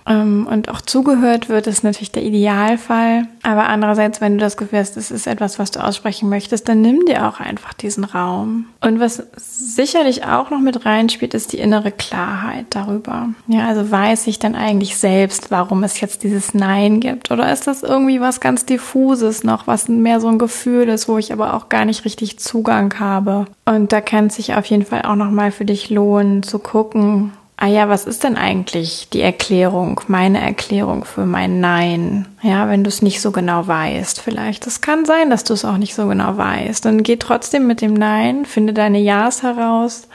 Ähm, 0.08 0.48
und 0.50 0.70
auch 0.70 0.82
zugehört 0.82 1.50
wird, 1.50 1.68
ist 1.68 1.84
natürlich 1.84 2.12
der 2.12 2.24
Idealfall. 2.24 3.28
Aber 3.44 3.68
andererseits, 3.68 4.22
wenn 4.22 4.34
du 4.34 4.40
das 4.40 4.58
Gefühl 4.58 4.80
hast, 4.80 4.98
es 4.98 5.10
ist 5.10 5.26
etwas, 5.26 5.58
was 5.58 5.72
du 5.72 5.84
aussprechen 5.84 6.30
möchtest, 6.30 6.70
dann 6.70 6.82
nimm 6.82 7.06
dir 7.06 7.28
auch 7.28 7.40
einfach 7.40 7.74
diesen 7.74 8.04
Raum. 8.04 8.68
Und 8.82 9.00
was 9.00 9.24
sicherlich 9.38 10.26
auch 10.26 10.52
noch 10.52 10.60
mit 10.60 10.86
reinspielt, 10.86 11.34
ist 11.34 11.54
die 11.54 11.60
innere 11.60 11.92
Klarheit 11.92 12.68
darüber. 12.70 13.30
Ja, 13.48 13.68
also 13.68 13.90
weiß 13.90 14.28
ich 14.28 14.38
dann 14.38 14.56
eigentlich 14.56 14.98
selbst, 14.98 15.50
warum 15.50 15.84
es 15.84 16.00
jetzt 16.00 16.24
dieses 16.24 16.54
Nein 16.54 17.00
gibt? 17.00 17.32
Oder 17.32 17.52
ist 17.52 17.66
das 17.66 17.82
irgendwie 17.82 18.22
was 18.22 18.40
ganz 18.40 18.66
diffuses 18.66 19.44
noch, 19.44 19.66
was 19.66 19.88
mehr 19.88 20.20
so 20.20 20.28
ein 20.28 20.40
Gefühl 20.40 20.88
ist, 20.90 21.08
wo 21.08 21.18
ich 21.18 21.34
aber 21.34 21.56
auch 21.56 21.70
gar 21.70 21.86
nicht 21.86 22.06
richtig 22.06 22.38
Zugang 22.38 23.00
habe? 23.00 23.46
Und 23.66 23.92
da 23.92 24.02
kann 24.02 24.28
es 24.28 24.36
sich 24.36 24.54
auf 24.54 24.66
jeden 24.68 24.86
Fall 24.86 25.02
auch 25.04 25.16
nochmal 25.16 25.52
für 25.52 25.66
dich 25.66 25.90
lohnen, 25.90 26.44
zu 26.44 26.60
gucken, 26.60 27.32
ah 27.58 27.68
ja, 27.68 27.88
was 27.88 28.06
ist 28.06 28.24
denn 28.24 28.36
eigentlich 28.36 29.08
die 29.12 29.22
Erklärung, 29.22 30.02
meine 30.08 30.42
Erklärung 30.42 31.06
für 31.06 31.26
mein 31.26 31.62
Nein? 31.62 32.28
Ja, 32.42 32.68
wenn 32.70 32.84
du 32.84 32.90
es 32.90 33.02
nicht 33.02 33.22
so 33.22 33.32
genau 33.32 33.66
weißt, 33.66 34.20
vielleicht. 34.20 34.68
Es 34.68 34.82
kann 34.82 35.06
sein, 35.06 35.30
dass 35.30 35.44
du 35.44 35.54
es 35.54 35.64
auch 35.64 35.78
nicht 35.78 35.96
so 35.96 36.08
genau 36.08 36.38
weißt. 36.38 36.84
Dann 36.84 37.04
geh 37.04 37.16
trotzdem 37.16 37.66
mit 37.68 37.82
dem 37.82 37.94
Nein, 37.94 38.46
finde 38.46 38.74
deine 38.74 39.00
Ja's 39.00 39.44
heraus 39.44 40.08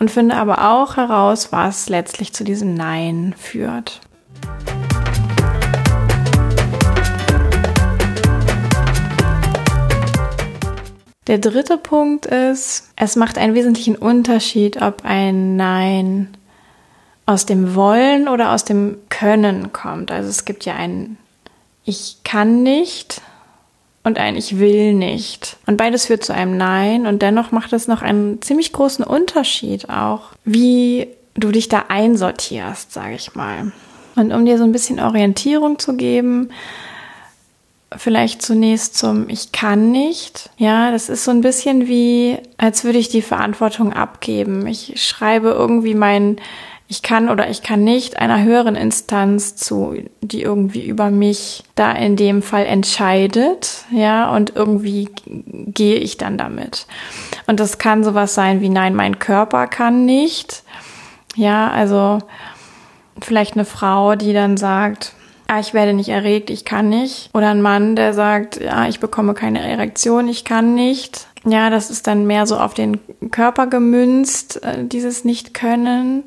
und 0.00 0.10
finde 0.10 0.36
aber 0.36 0.70
auch 0.70 0.96
heraus, 0.96 1.52
was 1.52 1.88
letztlich 1.88 2.32
zu 2.32 2.44
diesem 2.44 2.74
Nein 2.74 3.34
führt. 3.38 4.00
Der 11.28 11.38
dritte 11.38 11.76
Punkt 11.76 12.24
ist, 12.24 12.90
es 12.96 13.14
macht 13.14 13.36
einen 13.36 13.54
wesentlichen 13.54 13.96
Unterschied, 13.96 14.80
ob 14.80 15.04
ein 15.04 15.56
Nein 15.56 16.28
aus 17.28 17.44
dem 17.44 17.74
Wollen 17.74 18.26
oder 18.26 18.54
aus 18.54 18.64
dem 18.64 18.96
Können 19.10 19.70
kommt. 19.70 20.10
Also 20.10 20.30
es 20.30 20.46
gibt 20.46 20.64
ja 20.64 20.74
ein 20.74 21.18
Ich 21.84 22.16
kann 22.24 22.62
nicht 22.62 23.20
und 24.02 24.18
ein 24.18 24.34
Ich 24.34 24.58
will 24.58 24.94
nicht. 24.94 25.58
Und 25.66 25.76
beides 25.76 26.06
führt 26.06 26.24
zu 26.24 26.32
einem 26.32 26.56
Nein 26.56 27.06
und 27.06 27.20
dennoch 27.20 27.52
macht 27.52 27.74
es 27.74 27.86
noch 27.86 28.00
einen 28.00 28.40
ziemlich 28.40 28.72
großen 28.72 29.04
Unterschied 29.04 29.90
auch, 29.90 30.32
wie 30.46 31.08
du 31.34 31.52
dich 31.52 31.68
da 31.68 31.84
einsortierst, 31.88 32.94
sage 32.94 33.16
ich 33.16 33.34
mal. 33.34 33.72
Und 34.16 34.32
um 34.32 34.46
dir 34.46 34.56
so 34.56 34.64
ein 34.64 34.72
bisschen 34.72 34.98
Orientierung 34.98 35.78
zu 35.78 35.96
geben, 35.96 36.48
vielleicht 37.94 38.40
zunächst 38.40 38.96
zum 38.96 39.28
Ich 39.28 39.52
kann 39.52 39.90
nicht. 39.90 40.48
Ja, 40.56 40.90
das 40.92 41.10
ist 41.10 41.24
so 41.24 41.30
ein 41.30 41.42
bisschen 41.42 41.88
wie, 41.88 42.38
als 42.56 42.84
würde 42.84 42.98
ich 42.98 43.10
die 43.10 43.20
Verantwortung 43.20 43.92
abgeben. 43.92 44.66
Ich 44.66 45.04
schreibe 45.04 45.50
irgendwie 45.50 45.94
mein 45.94 46.38
ich 46.90 47.02
kann 47.02 47.28
oder 47.28 47.50
ich 47.50 47.62
kann 47.62 47.84
nicht 47.84 48.18
einer 48.18 48.42
höheren 48.42 48.74
Instanz 48.74 49.56
zu, 49.56 49.94
die 50.22 50.40
irgendwie 50.40 50.86
über 50.86 51.10
mich 51.10 51.62
da 51.74 51.92
in 51.92 52.16
dem 52.16 52.40
Fall 52.40 52.64
entscheidet, 52.64 53.84
ja, 53.90 54.34
und 54.34 54.56
irgendwie 54.56 55.10
gehe 55.26 55.96
ich 55.96 56.16
dann 56.16 56.38
damit. 56.38 56.86
Und 57.46 57.60
das 57.60 57.76
kann 57.76 58.04
sowas 58.04 58.34
sein 58.34 58.62
wie, 58.62 58.70
nein, 58.70 58.94
mein 58.94 59.18
Körper 59.18 59.66
kann 59.66 60.06
nicht. 60.06 60.62
Ja, 61.36 61.70
also 61.70 62.20
vielleicht 63.20 63.54
eine 63.54 63.66
Frau, 63.66 64.14
die 64.14 64.32
dann 64.32 64.56
sagt, 64.56 65.12
ah, 65.46 65.60
ich 65.60 65.74
werde 65.74 65.92
nicht 65.92 66.08
erregt, 66.08 66.48
ich 66.48 66.64
kann 66.64 66.88
nicht. 66.88 67.28
Oder 67.34 67.50
ein 67.50 67.60
Mann, 67.60 67.96
der 67.96 68.14
sagt, 68.14 68.60
ja, 68.60 68.88
ich 68.88 68.98
bekomme 68.98 69.34
keine 69.34 69.60
Erektion, 69.60 70.26
ich 70.26 70.44
kann 70.44 70.74
nicht. 70.74 71.26
Ja, 71.44 71.68
das 71.68 71.90
ist 71.90 72.06
dann 72.06 72.26
mehr 72.26 72.46
so 72.46 72.58
auf 72.58 72.72
den 72.72 72.98
Körper 73.30 73.66
gemünzt, 73.66 74.62
äh, 74.64 74.84
dieses 74.84 75.24
Nicht-Können. 75.24 76.24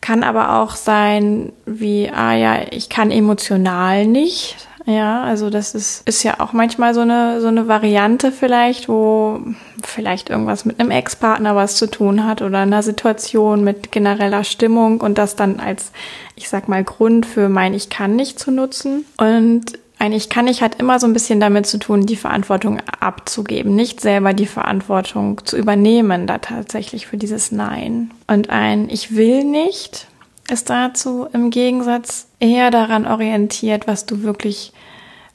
Kann 0.00 0.22
aber 0.22 0.58
auch 0.60 0.76
sein, 0.76 1.52
wie, 1.66 2.10
ah 2.10 2.34
ja, 2.34 2.60
ich 2.70 2.88
kann 2.88 3.10
emotional 3.10 4.06
nicht. 4.06 4.56
Ja, 4.86 5.22
also 5.22 5.50
das 5.50 5.74
ist, 5.74 6.08
ist 6.08 6.22
ja 6.22 6.40
auch 6.40 6.52
manchmal 6.52 6.94
so 6.94 7.00
eine, 7.00 7.40
so 7.40 7.48
eine 7.48 7.68
Variante 7.68 8.32
vielleicht, 8.32 8.88
wo 8.88 9.40
vielleicht 9.84 10.30
irgendwas 10.30 10.64
mit 10.64 10.80
einem 10.80 10.90
Ex-Partner 10.90 11.54
was 11.54 11.76
zu 11.76 11.86
tun 11.86 12.24
hat 12.24 12.40
oder 12.40 12.58
einer 12.58 12.82
Situation 12.82 13.62
mit 13.62 13.92
genereller 13.92 14.42
Stimmung 14.42 15.00
und 15.00 15.18
das 15.18 15.36
dann 15.36 15.60
als, 15.60 15.92
ich 16.34 16.48
sag 16.48 16.68
mal, 16.68 16.82
Grund 16.82 17.26
für 17.26 17.48
mein 17.48 17.74
Ich 17.74 17.90
kann 17.90 18.16
nicht 18.16 18.38
zu 18.38 18.50
nutzen. 18.50 19.04
Und 19.18 19.78
ein 20.00 20.12
Ich 20.12 20.30
kann 20.30 20.46
nicht 20.46 20.62
hat 20.62 20.76
immer 20.76 20.98
so 20.98 21.06
ein 21.06 21.12
bisschen 21.12 21.40
damit 21.40 21.66
zu 21.66 21.78
tun, 21.78 22.06
die 22.06 22.16
Verantwortung 22.16 22.80
abzugeben, 23.00 23.76
nicht 23.76 24.00
selber 24.00 24.32
die 24.32 24.46
Verantwortung 24.46 25.44
zu 25.44 25.58
übernehmen, 25.58 26.26
da 26.26 26.38
tatsächlich 26.38 27.06
für 27.06 27.18
dieses 27.18 27.52
Nein. 27.52 28.10
Und 28.26 28.48
ein 28.48 28.88
Ich 28.88 29.14
will 29.14 29.44
nicht 29.44 30.06
ist 30.50 30.70
dazu 30.70 31.28
im 31.32 31.50
Gegensatz 31.50 32.26
eher 32.40 32.70
daran 32.70 33.06
orientiert, 33.06 33.86
was 33.86 34.06
du 34.06 34.22
wirklich 34.22 34.72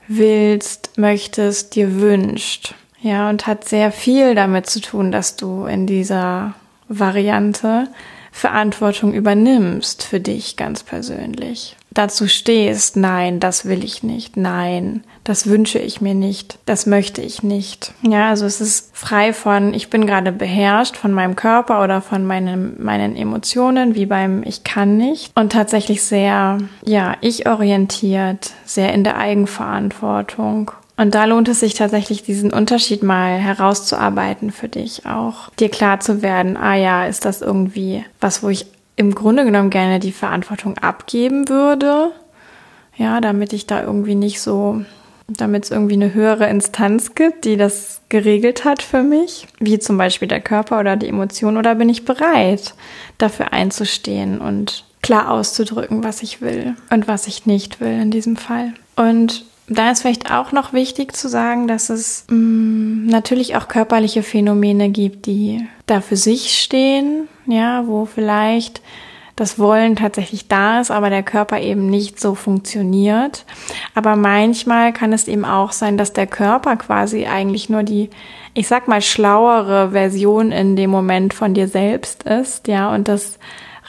willst, 0.07 0.97
möchtest, 0.97 1.75
dir 1.75 2.01
wünscht. 2.01 2.73
Ja, 3.01 3.29
und 3.29 3.45
hat 3.45 3.69
sehr 3.69 3.91
viel 3.91 4.33
damit 4.33 4.67
zu 4.67 4.81
tun, 4.81 5.11
dass 5.11 5.35
du 5.35 5.65
in 5.65 5.85
dieser 5.85 6.55
Variante 6.89 7.87
Verantwortung 8.31 9.13
übernimmst 9.13 10.03
für 10.03 10.19
dich 10.19 10.57
ganz 10.57 10.83
persönlich 10.83 11.77
dazu 11.95 12.27
stehst, 12.27 12.97
nein, 12.97 13.39
das 13.39 13.65
will 13.65 13.83
ich 13.83 14.03
nicht, 14.03 14.37
nein, 14.37 15.03
das 15.23 15.47
wünsche 15.47 15.79
ich 15.79 16.01
mir 16.01 16.13
nicht, 16.13 16.59
das 16.65 16.85
möchte 16.85 17.21
ich 17.21 17.41
nicht. 17.41 17.93
Ja, 18.03 18.29
also 18.29 18.45
es 18.45 18.61
ist 18.61 18.89
frei 18.93 19.33
von, 19.33 19.73
ich 19.73 19.89
bin 19.89 20.05
gerade 20.05 20.31
beherrscht 20.31 20.97
von 20.97 21.11
meinem 21.11 21.35
Körper 21.35 21.83
oder 21.83 22.01
von 22.01 22.25
meinen, 22.25 22.81
meinen 22.83 23.15
Emotionen, 23.15 23.95
wie 23.95 24.05
beim 24.05 24.43
Ich 24.43 24.63
kann 24.63 24.97
nicht. 24.97 25.31
Und 25.35 25.51
tatsächlich 25.51 26.03
sehr, 26.03 26.59
ja, 26.85 27.15
ich 27.21 27.47
orientiert, 27.47 28.51
sehr 28.65 28.93
in 28.93 29.03
der 29.03 29.17
Eigenverantwortung. 29.17 30.71
Und 30.97 31.13
da 31.13 31.25
lohnt 31.25 31.49
es 31.49 31.59
sich 31.59 31.73
tatsächlich, 31.73 32.23
diesen 32.23 32.53
Unterschied 32.53 33.03
mal 33.03 33.37
herauszuarbeiten 33.37 34.51
für 34.51 34.69
dich 34.69 35.05
auch. 35.05 35.49
Dir 35.59 35.69
klar 35.69 35.99
zu 35.99 36.21
werden, 36.21 36.55
ah 36.55 36.75
ja, 36.75 37.05
ist 37.05 37.25
das 37.25 37.41
irgendwie 37.41 38.05
was, 38.21 38.43
wo 38.43 38.49
ich 38.49 38.67
im 38.95 39.13
Grunde 39.13 39.45
genommen 39.45 39.69
gerne 39.69 39.99
die 39.99 40.11
Verantwortung 40.11 40.77
abgeben 40.77 41.49
würde. 41.49 42.11
Ja, 42.97 43.19
damit 43.19 43.51
ich 43.51 43.67
da 43.67 43.83
irgendwie 43.83 44.15
nicht 44.15 44.39
so, 44.39 44.81
damit 45.27 45.65
es 45.65 45.71
irgendwie 45.71 45.95
eine 45.95 46.13
höhere 46.13 46.47
Instanz 46.47 47.13
gibt, 47.13 47.43
die 47.43 47.57
das 47.57 48.01
geregelt 48.07 48.63
hat 48.63 48.81
für 48.81 49.03
mich, 49.03 49.47
wie 49.59 49.79
zum 49.79 49.97
Beispiel 49.97 50.29
der 50.29 50.39
Körper 50.39 50.79
oder 50.79 50.95
die 50.95 51.09
Emotion, 51.09 51.57
oder 51.57 51.75
bin 51.75 51.89
ich 51.89 52.05
bereit, 52.05 52.73
dafür 53.17 53.51
einzustehen 53.51 54.39
und 54.39 54.85
klar 55.01 55.29
auszudrücken, 55.29 56.03
was 56.03 56.23
ich 56.23 56.41
will 56.41 56.75
und 56.89 57.07
was 57.07 57.27
ich 57.27 57.45
nicht 57.45 57.81
will 57.81 57.99
in 57.99 58.11
diesem 58.11 58.37
Fall. 58.37 58.73
Und 58.95 59.45
da 59.67 59.91
ist 59.91 60.01
vielleicht 60.01 60.31
auch 60.31 60.51
noch 60.51 60.73
wichtig 60.73 61.15
zu 61.15 61.27
sagen, 61.27 61.67
dass 61.67 61.89
es 61.89 62.25
mh, 62.29 62.35
mm, 62.35 63.07
natürlich 63.07 63.55
auch 63.55 63.67
körperliche 63.67 64.23
Phänomene 64.23 64.89
gibt, 64.89 65.25
die 65.25 65.65
da 65.85 66.01
für 66.01 66.17
sich 66.17 66.61
stehen, 66.61 67.27
ja, 67.47 67.87
wo 67.87 68.05
vielleicht 68.05 68.81
das 69.35 69.59
Wollen 69.59 69.97
tatsächlich 69.97 70.47
da 70.47 70.79
ist, 70.79 70.91
aber 70.91 71.09
der 71.09 71.23
Körper 71.23 71.59
eben 71.59 71.87
nicht 71.87 72.21
so 72.21 72.35
funktioniert. 72.35 73.45
Aber 73.93 74.15
manchmal 74.15 74.93
kann 74.93 75.11
es 75.11 75.27
eben 75.27 75.43
auch 75.43 75.73
sein, 75.73 75.97
dass 75.97 76.13
der 76.13 76.27
Körper 76.27 76.77
quasi 76.77 77.25
eigentlich 77.25 77.69
nur 77.69 77.83
die, 77.83 78.09
ich 78.53 78.67
sag 78.67 78.87
mal, 78.87 79.01
schlauere 79.01 79.91
Version 79.91 80.53
in 80.53 80.77
dem 80.77 80.89
Moment 80.89 81.33
von 81.33 81.53
dir 81.53 81.67
selbst 81.67 82.23
ist, 82.23 82.69
ja, 82.69 82.93
und 82.93 83.09
das 83.09 83.37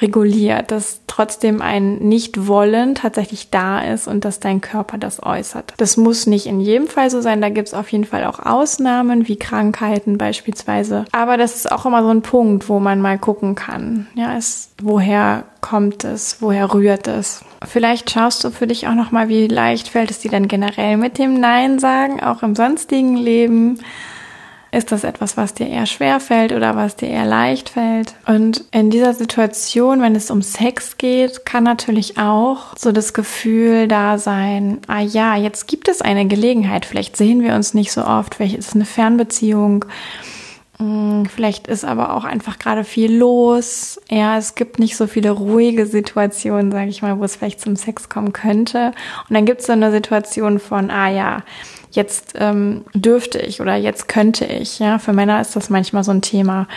reguliert, 0.01 0.71
dass 0.71 1.01
trotzdem 1.07 1.63
ein 1.63 1.99
Nicht-Wollen 1.99 2.95
tatsächlich 2.95 3.51
da 3.51 3.81
ist 3.81 4.07
und 4.07 4.25
dass 4.25 4.41
dein 4.41 4.61
Körper 4.61 4.99
das 4.99 5.23
äußert. 5.23 5.75
Das 5.79 5.97
muss 5.97 6.27
nicht 6.27 6.47
in 6.47 6.61
jedem 6.61 6.89
Fall 6.89 7.11
so 7.11 7.21
sein, 7.21 7.41
da 7.41 7.49
gibt 7.49 7.69
es 7.69 7.75
auf 7.75 7.91
jeden 7.91 8.05
Fall 8.05 8.25
auch 8.25 8.41
Ausnahmen, 8.41 9.29
wie 9.29 9.37
Krankheiten 9.37 10.19
beispielsweise. 10.19 11.05
Aber 11.13 11.37
das 11.37 11.57
ist 11.57 11.73
auch 11.73 11.87
immer 11.87 12.03
so 12.03 12.11
ein 12.11 12.23
Punkt, 12.23 12.69
wo 12.69 12.81
man 12.81 13.01
mal 13.01 13.19
gucken 13.19 13.55
kann. 13.55 14.07
Ja, 14.15 14.37
es, 14.37 14.71
woher 14.83 15.45
kommt 15.61 16.05
es, 16.05 16.41
woher 16.41 16.73
rührt 16.75 17.09
es? 17.09 17.43
Vielleicht 17.67 18.11
schaust 18.11 18.45
du 18.45 18.51
für 18.51 18.67
dich 18.67 18.87
auch 18.87 18.95
nochmal, 18.95 19.29
wie 19.29 19.49
leicht 19.49 19.89
fällt 19.89 20.11
es 20.11 20.19
dir 20.19 20.31
denn 20.31 20.49
generell 20.49 20.97
mit 20.97 21.19
dem 21.19 21.41
Nein 21.41 21.79
sagen, 21.79 22.23
auch 22.23 22.43
im 22.43 22.55
sonstigen 22.55 23.17
Leben. 23.17 23.81
Ist 24.73 24.93
das 24.93 25.05
etwas, 25.05 25.37
was 25.37 25.55
dir 25.55 25.69
eher 25.69 25.87
schwer 25.87 26.21
fällt 26.21 26.53
oder 26.53 26.75
was 26.77 26.97
dir 26.97 27.09
eher 27.09 27.25
leicht 27.25 27.69
fällt? 27.71 28.15
Und 28.27 28.65
in 28.73 28.91
dieser 28.91 29.15
Situation, 29.15 30.03
wenn 30.03 30.17
es 30.17 30.31
um 30.31 30.43
Sex 30.43 30.99
geht, 30.99 31.47
kann 31.47 31.65
natürlich 31.65 32.19
auch 32.19 32.77
so 32.77 32.93
das 32.93 33.15
Gefühl 33.15 33.89
da 33.89 34.19
sein, 34.19 34.79
ah 34.89 35.01
ja, 35.01 35.37
jetzt 35.37 35.69
gibt 35.69 35.89
es 35.89 36.03
eine 36.03 36.27
Gelegenheit, 36.27 36.85
vielleicht 36.85 37.17
sehen 37.17 37.43
wir 37.43 37.55
uns 37.55 37.75
nicht 37.75 37.93
so 37.93 38.05
oft, 38.05 38.35
vielleicht 38.35 38.57
ist 38.57 38.69
es 38.69 38.75
eine 38.75 38.85
Fernbeziehung. 38.85 39.85
Hm, 40.79 41.25
vielleicht 41.27 41.69
ist 41.69 41.85
aber 41.85 42.15
auch 42.15 42.25
einfach 42.25 42.59
gerade 42.59 42.85
viel 42.85 43.17
los. 43.17 43.99
Ja, 44.11 44.37
es 44.37 44.55
gibt 44.55 44.79
nicht 44.79 44.97
so 44.97 45.07
viele 45.07 45.31
ruhige 45.31 45.87
Situationen, 45.87 46.71
sage 46.71 46.91
ich 46.91 47.01
mal, 47.01 47.19
wo 47.19 47.25
es 47.25 47.37
vielleicht 47.37 47.61
zum 47.61 47.77
Sex 47.77 48.09
kommen 48.09 48.33
könnte. 48.33 48.93
Und 49.29 49.35
dann 49.35 49.47
gibt 49.47 49.61
es 49.61 49.67
so 49.67 49.73
eine 49.73 49.91
Situation 49.91 50.59
von, 50.59 50.91
ah 50.91 51.09
ja, 51.09 51.43
jetzt 51.91 52.35
ähm, 52.37 52.85
dürfte 52.95 53.39
ich 53.39 53.61
oder 53.61 53.77
jetzt 53.77 54.09
könnte 54.09 54.45
ich. 54.45 54.79
Ja, 54.79 54.99
für 54.99 55.13
Männer 55.13 55.41
ist 55.41 55.57
das 55.57 55.71
manchmal 55.71 56.05
so 56.05 56.13
ein 56.13 56.23
Thema, 56.23 56.69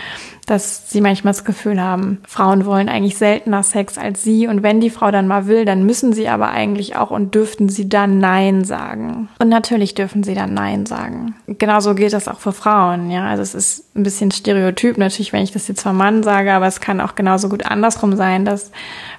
dass 0.49 0.89
sie 0.89 1.01
manchmal 1.01 1.33
das 1.33 1.45
Gefühl 1.45 1.79
haben, 1.79 2.21
Frauen 2.27 2.65
wollen 2.65 2.89
eigentlich 2.89 3.17
seltener 3.17 3.61
Sex 3.61 3.97
als 3.97 4.23
sie 4.23 4.47
und 4.47 4.63
wenn 4.63 4.81
die 4.81 4.89
Frau 4.89 5.11
dann 5.11 5.27
mal 5.27 5.45
will, 5.45 5.63
dann 5.63 5.85
müssen 5.85 6.11
sie 6.11 6.27
aber 6.27 6.49
eigentlich 6.49 6.95
auch 6.95 7.11
und 7.11 7.35
dürften 7.35 7.69
sie 7.69 7.87
dann 7.87 8.17
Nein 8.17 8.63
sagen. 8.63 9.29
Und 9.39 9.49
natürlich 9.49 9.93
dürfen 9.93 10.23
sie 10.23 10.33
dann 10.33 10.55
Nein 10.55 10.85
sagen. 10.87 11.35
Genauso 11.47 11.93
gilt 11.93 12.13
das 12.13 12.27
auch 12.27 12.39
für 12.39 12.51
Frauen. 12.51 13.11
Ja, 13.11 13.27
also 13.27 13.43
es 13.43 13.53
ist 13.53 13.95
ein 13.95 14.03
bisschen 14.03 14.31
stereotyp 14.31 14.97
natürlich, 14.97 15.33
wenn 15.33 15.43
ich 15.43 15.51
das 15.51 15.67
jetzt 15.67 15.83
vom 15.83 15.97
Mann 15.97 16.23
sage, 16.23 16.51
aber 16.51 16.65
es 16.65 16.81
kann 16.81 17.01
auch 17.01 17.13
genauso 17.13 17.47
gut 17.49 17.65
andersrum 17.65 18.15
sein, 18.15 18.43
dass 18.43 18.71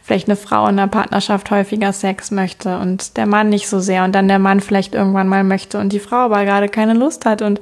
vielleicht 0.03 0.29
eine 0.29 0.37
Frau 0.37 0.65
in 0.67 0.79
einer 0.79 0.89
Partnerschaft 0.89 1.51
häufiger 1.53 1.93
Sex 1.93 2.33
möchte 2.33 2.79
und 2.79 3.17
der 3.17 3.27
Mann 3.27 3.49
nicht 3.49 3.69
so 3.69 3.79
sehr 3.79 4.03
und 4.05 4.13
dann 4.13 4.27
der 4.27 4.41
Mann 4.41 4.61
vielleicht 4.61 4.95
irgendwann 4.95 5.29
mal 5.29 5.45
möchte 5.45 5.79
und 5.79 5.93
die 5.93 6.01
Frau 6.01 6.17
aber 6.17 6.45
gerade 6.45 6.69
keine 6.69 6.95
Lust 6.95 7.25
hat 7.27 7.43
und 7.43 7.61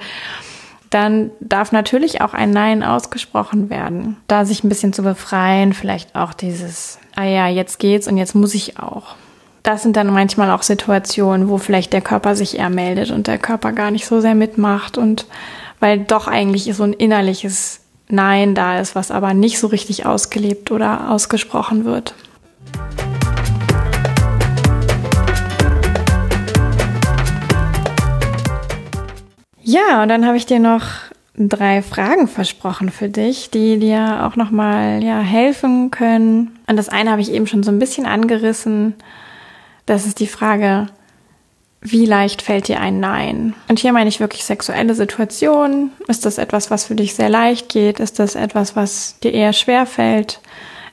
dann 0.91 1.31
darf 1.41 1.73
natürlich 1.73 2.21
auch 2.21 2.35
ein 2.35 2.51
Nein 2.51 2.83
ausgesprochen 2.83 3.71
werden. 3.71 4.17
Da 4.27 4.45
sich 4.45 4.65
ein 4.65 4.69
bisschen 4.69 4.93
zu 4.93 5.03
befreien, 5.03 5.73
vielleicht 5.73 6.15
auch 6.15 6.33
dieses, 6.33 6.99
ah 7.15 7.25
ja, 7.25 7.49
jetzt 7.49 7.79
geht's 7.79 8.09
und 8.09 8.17
jetzt 8.17 8.35
muss 8.35 8.55
ich 8.55 8.79
auch. 8.79 9.17
Das 9.63 9.83
sind 9.83 9.97
dann 9.97 10.13
manchmal 10.13 10.51
auch 10.51 10.63
Situationen, 10.63 11.49
wo 11.49 11.59
vielleicht 11.59 11.93
der 11.93 12.01
Körper 12.01 12.35
sich 12.35 12.59
eher 12.59 12.71
meldet 12.71 13.11
und 13.11 13.27
der 13.27 13.39
Körper 13.39 13.73
gar 13.73 13.91
nicht 13.91 14.07
so 14.07 14.21
sehr 14.21 14.35
mitmacht 14.35 14.97
und 14.97 15.27
weil 15.81 15.99
doch 15.99 16.27
eigentlich 16.27 16.75
so 16.75 16.85
ein 16.85 16.93
innerliches 16.93 17.81
Nein 18.09 18.55
da 18.55 18.79
ist, 18.81 18.95
was 18.95 19.11
aber 19.11 19.35
nicht 19.35 19.59
so 19.59 19.67
richtig 19.67 20.07
ausgelebt 20.07 20.71
oder 20.71 21.11
ausgesprochen 21.11 21.85
wird. 21.85 22.15
Ja, 29.69 30.03
und 30.03 30.09
dann 30.09 30.25
habe 30.25 30.39
ich 30.39 30.47
dir 30.47 30.61
noch 30.61 30.87
drei 31.37 31.83
Fragen 31.83 32.27
versprochen 32.27 32.89
für 32.89 33.11
dich, 33.11 33.51
die 33.51 33.79
dir 33.79 34.25
auch 34.25 34.35
nochmal 34.35 35.05
ja, 35.05 35.21
helfen 35.21 35.91
können. 35.91 36.59
Und 36.67 36.77
das 36.77 36.89
eine 36.89 37.11
habe 37.11 37.21
ich 37.21 37.31
eben 37.31 37.47
schon 37.47 37.63
so 37.63 37.71
ein 37.71 37.79
bisschen 37.79 38.07
angerissen. 38.07 38.95
Das 39.85 40.07
ist 40.07 40.21
die 40.21 40.27
Frage, 40.27 40.87
wie 41.83 42.07
leicht 42.07 42.41
fällt 42.41 42.69
dir 42.69 42.81
ein 42.81 42.99
Nein? 42.99 43.53
Und 43.69 43.79
hier 43.79 43.93
meine 43.93 44.09
ich 44.09 44.21
wirklich 44.21 44.43
sexuelle 44.47 44.95
Situationen. 44.95 45.91
Ist 46.07 46.25
das 46.25 46.39
etwas, 46.39 46.71
was 46.71 46.87
für 46.87 46.95
dich 46.95 47.15
sehr 47.15 47.29
leicht 47.29 47.69
geht? 47.69 48.01
Ist 48.01 48.19
das 48.19 48.37
etwas, 48.37 48.75
was 48.75 49.21
dir 49.21 49.35
eher 49.35 49.53
schwer 49.53 49.85
fällt? 49.85 50.41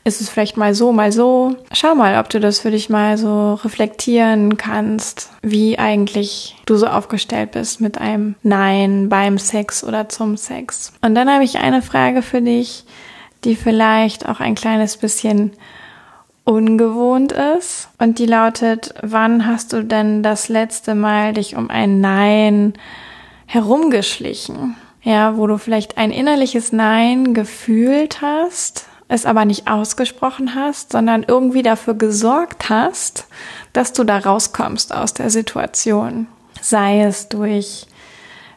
Ist 0.06 0.22
es 0.22 0.30
vielleicht 0.30 0.56
mal 0.56 0.76
so, 0.76 0.92
mal 0.92 1.12
so. 1.12 1.56
Schau 1.74 1.96
mal, 1.96 2.20
ob 2.20 2.30
du 2.30 2.40
das 2.40 2.60
für 2.60 2.70
dich 2.70 2.90
mal 2.90 3.18
so 3.18 3.56
reflektieren 3.56 4.56
kannst, 4.56 5.32
wie 5.42 5.80
eigentlich 5.80 6.56
du 6.68 6.78
so 6.78 6.86
aufgestellt 6.86 7.52
bist 7.52 7.82
mit 7.82 7.98
einem 7.98 8.36
Nein 8.44 9.10
beim 9.10 9.40
Sex 9.40 9.84
oder 9.84 10.08
zum 10.08 10.38
Sex. 10.38 10.94
Und 11.02 11.16
dann 11.16 11.30
habe 11.30 11.44
ich 11.44 11.58
eine 11.58 11.82
Frage 11.82 12.22
für 12.22 12.40
dich, 12.40 12.86
die 13.44 13.56
vielleicht 13.56 14.30
auch 14.30 14.40
ein 14.40 14.54
kleines 14.54 14.98
bisschen 14.98 15.54
ungewohnt 16.44 17.32
ist. 17.32 17.90
Und 17.98 18.20
die 18.20 18.28
lautet, 18.28 18.94
wann 19.02 19.48
hast 19.48 19.74
du 19.74 19.84
denn 19.84 20.22
das 20.22 20.50
letzte 20.50 20.94
Mal 20.94 21.34
dich 21.34 21.56
um 21.56 21.72
ein 21.72 22.00
Nein 22.00 22.74
herumgeschlichen? 23.48 24.76
Ja, 25.02 25.36
wo 25.38 25.48
du 25.48 25.58
vielleicht 25.58 25.98
ein 25.98 26.12
innerliches 26.12 26.72
Nein 26.72 27.34
gefühlt 27.34 28.22
hast, 28.22 28.88
es 29.08 29.26
aber 29.26 29.46
nicht 29.46 29.68
ausgesprochen 29.68 30.56
hast, 30.56 30.92
sondern 30.92 31.24
irgendwie 31.28 31.62
dafür 31.62 31.94
gesorgt 31.94 32.70
hast, 32.70 33.28
dass 33.74 33.94
du 33.94 34.04
da 34.04 34.18
rauskommst 34.18 34.94
aus 34.94 35.14
der 35.14 35.30
Situation. 35.30 36.28
Sei 36.62 37.02
es 37.02 37.30
durch 37.30 37.86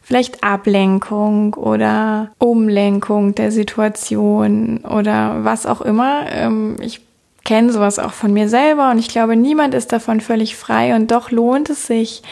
vielleicht 0.03 0.43
Ablenkung 0.43 1.53
oder 1.53 2.31
Umlenkung 2.39 3.35
der 3.35 3.53
Situation 3.53 4.79
oder 4.79 5.45
was 5.45 5.67
auch 5.67 5.83
immer. 5.83 6.25
Ähm, 6.31 6.77
ich 6.81 7.03
kenne 7.45 7.73
sowas 7.73 7.99
auch 7.99 8.13
von 8.13 8.33
mir 8.33 8.49
selber 8.49 8.91
und 8.91 8.99
ich 8.99 9.09
glaube, 9.09 9.37
niemand 9.37 9.75
ist 9.75 9.93
davon 9.93 10.23
völlig 10.23 10.57
frei 10.57 10.97
und 10.97 11.11
doch 11.11 11.31
lohnt 11.31 11.69
es 11.69 11.87
sich, 11.87 12.23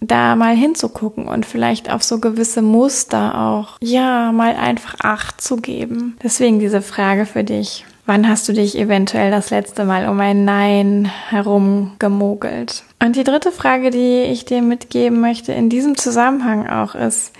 da 0.00 0.34
mal 0.36 0.56
hinzugucken 0.56 1.28
und 1.28 1.46
vielleicht 1.46 1.92
auf 1.92 2.02
so 2.02 2.18
gewisse 2.18 2.62
Muster 2.62 3.38
auch, 3.38 3.76
ja, 3.80 4.32
mal 4.32 4.56
einfach 4.56 4.96
Acht 5.02 5.40
zu 5.40 5.56
geben. 5.56 6.16
Deswegen 6.22 6.58
diese 6.58 6.82
Frage 6.82 7.26
für 7.26 7.44
dich. 7.44 7.84
Wann 8.06 8.28
hast 8.28 8.48
du 8.48 8.52
dich 8.52 8.76
eventuell 8.76 9.30
das 9.30 9.50
letzte 9.50 9.84
Mal 9.84 10.08
um 10.08 10.18
ein 10.18 10.44
Nein 10.44 11.10
herumgemogelt? 11.28 12.82
Und 13.02 13.14
die 13.14 13.24
dritte 13.24 13.52
Frage, 13.52 13.90
die 13.90 14.22
ich 14.22 14.44
dir 14.44 14.62
mitgeben 14.62 15.20
möchte 15.20 15.52
in 15.52 15.68
diesem 15.68 15.96
Zusammenhang 15.96 16.68
auch 16.68 16.94
ist, 16.94 17.32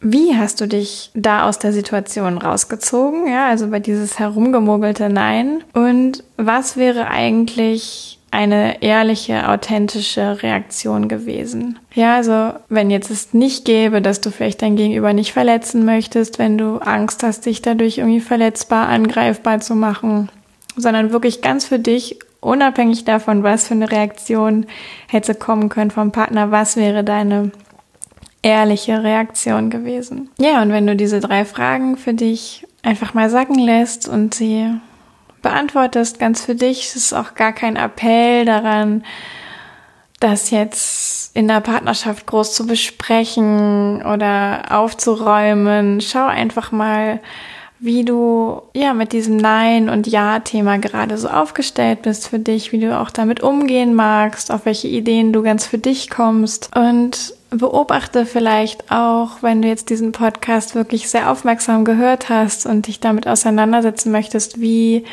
wie 0.00 0.36
hast 0.36 0.60
du 0.60 0.68
dich 0.68 1.10
da 1.14 1.48
aus 1.48 1.58
der 1.58 1.72
Situation 1.72 2.36
rausgezogen? 2.36 3.26
Ja, 3.26 3.48
also 3.48 3.68
bei 3.68 3.80
dieses 3.80 4.18
herumgemogelte 4.18 5.08
Nein. 5.08 5.64
Und 5.72 6.22
was 6.36 6.76
wäre 6.76 7.08
eigentlich 7.08 8.18
eine 8.34 8.82
ehrliche, 8.82 9.48
authentische 9.48 10.42
Reaktion 10.42 11.08
gewesen. 11.08 11.78
Ja, 11.94 12.16
also 12.16 12.52
wenn 12.68 12.90
jetzt 12.90 13.10
es 13.10 13.32
nicht 13.32 13.64
gäbe, 13.64 14.02
dass 14.02 14.20
du 14.20 14.30
vielleicht 14.30 14.60
dein 14.60 14.76
Gegenüber 14.76 15.12
nicht 15.12 15.32
verletzen 15.32 15.84
möchtest, 15.84 16.38
wenn 16.38 16.58
du 16.58 16.78
Angst 16.78 17.22
hast, 17.22 17.46
dich 17.46 17.62
dadurch 17.62 17.98
irgendwie 17.98 18.20
verletzbar, 18.20 18.88
angreifbar 18.88 19.60
zu 19.60 19.76
machen, 19.76 20.28
sondern 20.76 21.12
wirklich 21.12 21.42
ganz 21.42 21.64
für 21.64 21.78
dich, 21.78 22.18
unabhängig 22.40 23.04
davon, 23.04 23.44
was 23.44 23.68
für 23.68 23.74
eine 23.74 23.90
Reaktion 23.90 24.66
hätte 25.06 25.34
kommen 25.34 25.68
können 25.68 25.92
vom 25.92 26.10
Partner, 26.10 26.50
was 26.50 26.76
wäre 26.76 27.04
deine 27.04 27.52
ehrliche 28.42 29.02
Reaktion 29.02 29.70
gewesen. 29.70 30.28
Ja, 30.38 30.60
und 30.60 30.70
wenn 30.72 30.86
du 30.86 30.96
diese 30.96 31.20
drei 31.20 31.44
Fragen 31.44 31.96
für 31.96 32.14
dich 32.14 32.66
einfach 32.82 33.14
mal 33.14 33.30
sacken 33.30 33.58
lässt 33.58 34.08
und 34.08 34.34
sie 34.34 34.70
beantwortest, 35.44 36.18
ganz 36.18 36.44
für 36.44 36.56
dich. 36.56 36.88
Es 36.88 36.96
ist 36.96 37.12
auch 37.12 37.36
gar 37.36 37.52
kein 37.52 37.76
Appell 37.76 38.44
daran, 38.44 39.04
das 40.18 40.50
jetzt 40.50 41.36
in 41.36 41.46
der 41.46 41.60
Partnerschaft 41.60 42.26
groß 42.26 42.54
zu 42.54 42.66
besprechen 42.66 44.02
oder 44.02 44.64
aufzuräumen. 44.70 46.00
Schau 46.00 46.26
einfach 46.26 46.72
mal, 46.72 47.20
wie 47.78 48.04
du 48.04 48.62
ja 48.74 48.94
mit 48.94 49.12
diesem 49.12 49.36
Nein 49.36 49.88
und 49.88 50.06
Ja-Thema 50.06 50.78
gerade 50.78 51.18
so 51.18 51.28
aufgestellt 51.28 52.02
bist 52.02 52.28
für 52.28 52.38
dich, 52.38 52.72
wie 52.72 52.80
du 52.80 52.98
auch 52.98 53.10
damit 53.10 53.42
umgehen 53.42 53.94
magst, 53.94 54.50
auf 54.50 54.64
welche 54.64 54.88
Ideen 54.88 55.32
du 55.32 55.42
ganz 55.42 55.66
für 55.66 55.78
dich 55.78 56.08
kommst 56.08 56.70
und 56.74 57.34
beobachte 57.56 58.26
vielleicht 58.26 58.90
auch, 58.90 59.42
wenn 59.42 59.62
du 59.62 59.68
jetzt 59.68 59.90
diesen 59.90 60.12
Podcast 60.12 60.74
wirklich 60.74 61.08
sehr 61.08 61.30
aufmerksam 61.30 61.84
gehört 61.84 62.28
hast 62.28 62.66
und 62.66 62.86
dich 62.86 63.00
damit 63.00 63.28
auseinandersetzen 63.28 64.10
möchtest, 64.10 64.60
wie 64.60 65.04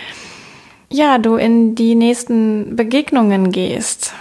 ja, 0.90 1.18
du 1.18 1.36
in 1.36 1.76
die 1.76 1.96
nächsten 1.96 2.76
Begegnungen 2.76 3.52
gehst. 3.52 4.14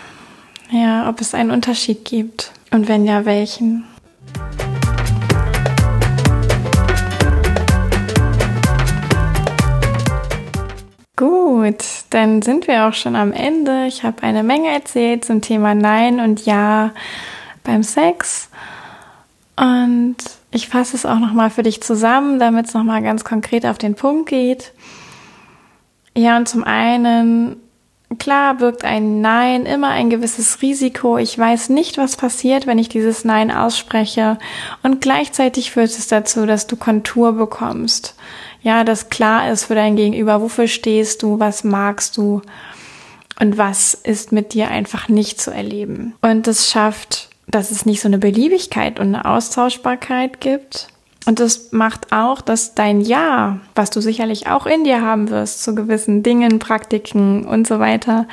Ja, 0.70 1.08
ob 1.08 1.20
es 1.20 1.34
einen 1.34 1.50
Unterschied 1.50 2.04
gibt 2.04 2.52
und 2.70 2.88
wenn 2.88 3.04
ja, 3.04 3.24
welchen. 3.24 3.84
Gut, 11.16 11.84
dann 12.10 12.40
sind 12.40 12.68
wir 12.68 12.86
auch 12.86 12.94
schon 12.94 13.16
am 13.16 13.32
Ende. 13.32 13.86
Ich 13.86 14.04
habe 14.04 14.22
eine 14.22 14.42
Menge 14.42 14.72
erzählt 14.72 15.24
zum 15.24 15.42
Thema 15.42 15.74
Nein 15.74 16.20
und 16.20 16.46
Ja 16.46 16.92
beim 17.64 17.82
Sex. 17.82 18.48
Und 19.56 20.16
ich 20.50 20.68
fasse 20.68 20.96
es 20.96 21.06
auch 21.06 21.18
nochmal 21.18 21.50
für 21.50 21.62
dich 21.62 21.82
zusammen, 21.82 22.38
damit 22.38 22.66
es 22.66 22.74
nochmal 22.74 23.02
ganz 23.02 23.24
konkret 23.24 23.66
auf 23.66 23.78
den 23.78 23.94
Punkt 23.94 24.28
geht. 24.28 24.72
Ja, 26.16 26.36
und 26.36 26.48
zum 26.48 26.64
einen, 26.64 27.56
klar 28.18 28.54
birgt 28.54 28.84
ein 28.84 29.20
Nein 29.20 29.66
immer 29.66 29.88
ein 29.88 30.10
gewisses 30.10 30.60
Risiko. 30.62 31.18
Ich 31.18 31.38
weiß 31.38 31.68
nicht, 31.68 31.98
was 31.98 32.16
passiert, 32.16 32.66
wenn 32.66 32.78
ich 32.78 32.88
dieses 32.88 33.24
Nein 33.24 33.50
ausspreche. 33.50 34.38
Und 34.82 35.00
gleichzeitig 35.00 35.70
führt 35.70 35.90
es 35.90 36.08
dazu, 36.08 36.46
dass 36.46 36.66
du 36.66 36.76
Kontur 36.76 37.32
bekommst. 37.32 38.16
Ja, 38.62 38.84
dass 38.84 39.08
klar 39.08 39.50
ist 39.50 39.64
für 39.64 39.74
dein 39.74 39.96
Gegenüber, 39.96 40.42
wofür 40.42 40.66
stehst 40.66 41.22
du, 41.22 41.38
was 41.38 41.64
magst 41.64 42.16
du 42.16 42.42
und 43.38 43.56
was 43.56 43.94
ist 43.94 44.32
mit 44.32 44.52
dir 44.52 44.68
einfach 44.68 45.08
nicht 45.08 45.40
zu 45.40 45.50
erleben. 45.50 46.14
Und 46.20 46.46
es 46.46 46.70
schafft, 46.70 47.29
dass 47.50 47.70
es 47.70 47.86
nicht 47.86 48.00
so 48.00 48.08
eine 48.08 48.18
Beliebigkeit 48.18 49.00
und 49.00 49.14
eine 49.14 49.24
Austauschbarkeit 49.24 50.40
gibt, 50.40 50.88
und 51.26 51.38
das 51.38 51.72
macht 51.72 52.12
auch, 52.12 52.40
dass 52.40 52.74
dein 52.74 53.00
Ja, 53.00 53.60
was 53.74 53.90
du 53.90 54.00
sicherlich 54.00 54.48
auch 54.48 54.66
in 54.66 54.84
dir 54.84 55.02
haben 55.02 55.30
wirst, 55.30 55.62
zu 55.62 55.74
gewissen 55.74 56.22
Dingen, 56.22 56.58
Praktiken 56.58 57.44
und 57.44 57.66
so 57.66 57.78
weiter, 57.78 58.26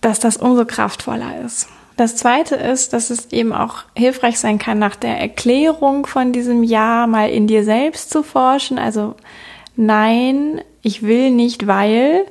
dass 0.00 0.18
das 0.18 0.36
umso 0.36 0.64
kraftvoller 0.66 1.40
ist. 1.44 1.68
Das 1.96 2.16
zweite 2.16 2.56
ist, 2.56 2.92
dass 2.92 3.08
es 3.08 3.32
eben 3.32 3.52
auch 3.52 3.84
hilfreich 3.96 4.38
sein 4.38 4.58
kann, 4.58 4.78
nach 4.78 4.96
der 4.96 5.18
Erklärung 5.18 6.04
von 6.04 6.32
diesem 6.32 6.62
Ja 6.62 7.06
mal 7.06 7.30
in 7.30 7.46
dir 7.46 7.64
selbst 7.64 8.10
zu 8.10 8.22
forschen. 8.22 8.78
Also 8.78 9.14
nein, 9.76 10.60
ich 10.82 11.02
will 11.02 11.30
nicht, 11.30 11.66
weil. 11.66 12.26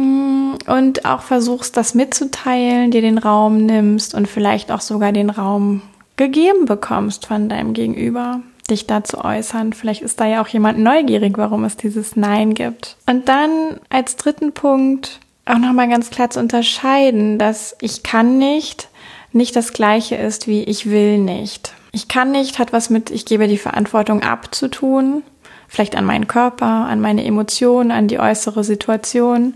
Mm, 0.00 0.54
und 0.66 1.04
auch 1.04 1.22
versuchst, 1.22 1.76
das 1.76 1.94
mitzuteilen, 1.94 2.90
dir 2.90 3.02
den 3.02 3.18
Raum 3.18 3.66
nimmst 3.66 4.14
und 4.14 4.28
vielleicht 4.28 4.70
auch 4.72 4.80
sogar 4.80 5.12
den 5.12 5.30
Raum 5.30 5.82
gegeben 6.16 6.66
bekommst 6.66 7.26
von 7.26 7.48
deinem 7.48 7.72
Gegenüber, 7.72 8.40
dich 8.68 8.86
da 8.86 9.02
zu 9.04 9.24
äußern. 9.24 9.72
Vielleicht 9.72 10.02
ist 10.02 10.20
da 10.20 10.26
ja 10.26 10.42
auch 10.42 10.48
jemand 10.48 10.78
neugierig, 10.78 11.38
warum 11.38 11.64
es 11.64 11.76
dieses 11.76 12.16
Nein 12.16 12.54
gibt. 12.54 12.96
Und 13.06 13.28
dann 13.28 13.50
als 13.88 14.16
dritten 14.16 14.52
Punkt 14.52 15.20
auch 15.46 15.58
nochmal 15.58 15.88
ganz 15.88 16.10
klar 16.10 16.30
zu 16.30 16.38
unterscheiden, 16.38 17.38
dass 17.38 17.76
ich 17.80 18.02
kann 18.02 18.38
nicht 18.38 18.88
nicht 19.32 19.54
das 19.54 19.72
gleiche 19.72 20.16
ist 20.16 20.48
wie 20.48 20.64
ich 20.64 20.90
will 20.90 21.18
nicht. 21.18 21.72
Ich 21.92 22.08
kann 22.08 22.32
nicht 22.32 22.58
hat 22.58 22.72
was 22.72 22.90
mit 22.90 23.10
ich 23.10 23.24
gebe 23.24 23.48
die 23.48 23.58
Verantwortung 23.58 24.22
ab 24.22 24.54
zu 24.54 24.68
tun, 24.68 25.22
vielleicht 25.70 25.96
an 25.96 26.04
meinen 26.04 26.26
Körper, 26.26 26.66
an 26.66 27.00
meine 27.00 27.24
Emotionen, 27.24 27.92
an 27.92 28.08
die 28.08 28.18
äußere 28.18 28.64
Situation. 28.64 29.54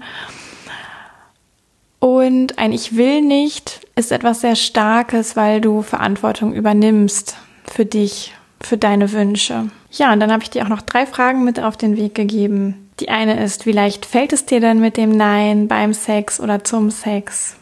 Und 1.98 2.59
ein 2.59 2.72
Ich 2.72 2.96
will 2.96 3.20
nicht 3.20 3.81
ist 3.96 4.12
etwas 4.12 4.40
sehr 4.40 4.57
Starkes, 4.57 5.37
weil 5.37 5.61
du 5.61 5.83
Verantwortung 5.83 6.55
übernimmst 6.55 7.37
für 7.64 7.85
dich, 7.85 8.33
für 8.61 8.79
deine 8.79 9.11
Wünsche. 9.12 9.70
Ja, 9.90 10.12
und 10.12 10.20
dann 10.20 10.31
habe 10.31 10.42
ich 10.42 10.50
dir 10.50 10.64
auch 10.64 10.68
noch 10.68 10.83
drei 10.83 11.05
Fragen 11.05 11.44
mit 11.44 11.59
auf 11.59 11.77
den 11.77 11.96
Weg 11.96 12.14
gegeben. 12.14 12.90
Die 13.00 13.09
eine 13.09 13.42
ist, 13.42 13.66
wie 13.66 13.72
leicht 13.72 14.07
fällt 14.07 14.33
es 14.33 14.46
dir 14.46 14.61
denn 14.61 14.79
mit 14.79 14.96
dem 14.96 15.11
Nein 15.11 15.66
beim 15.66 15.92
Sex 15.92 16.38
oder 16.38 16.62
zum 16.62 16.92
Sex? 16.92 17.57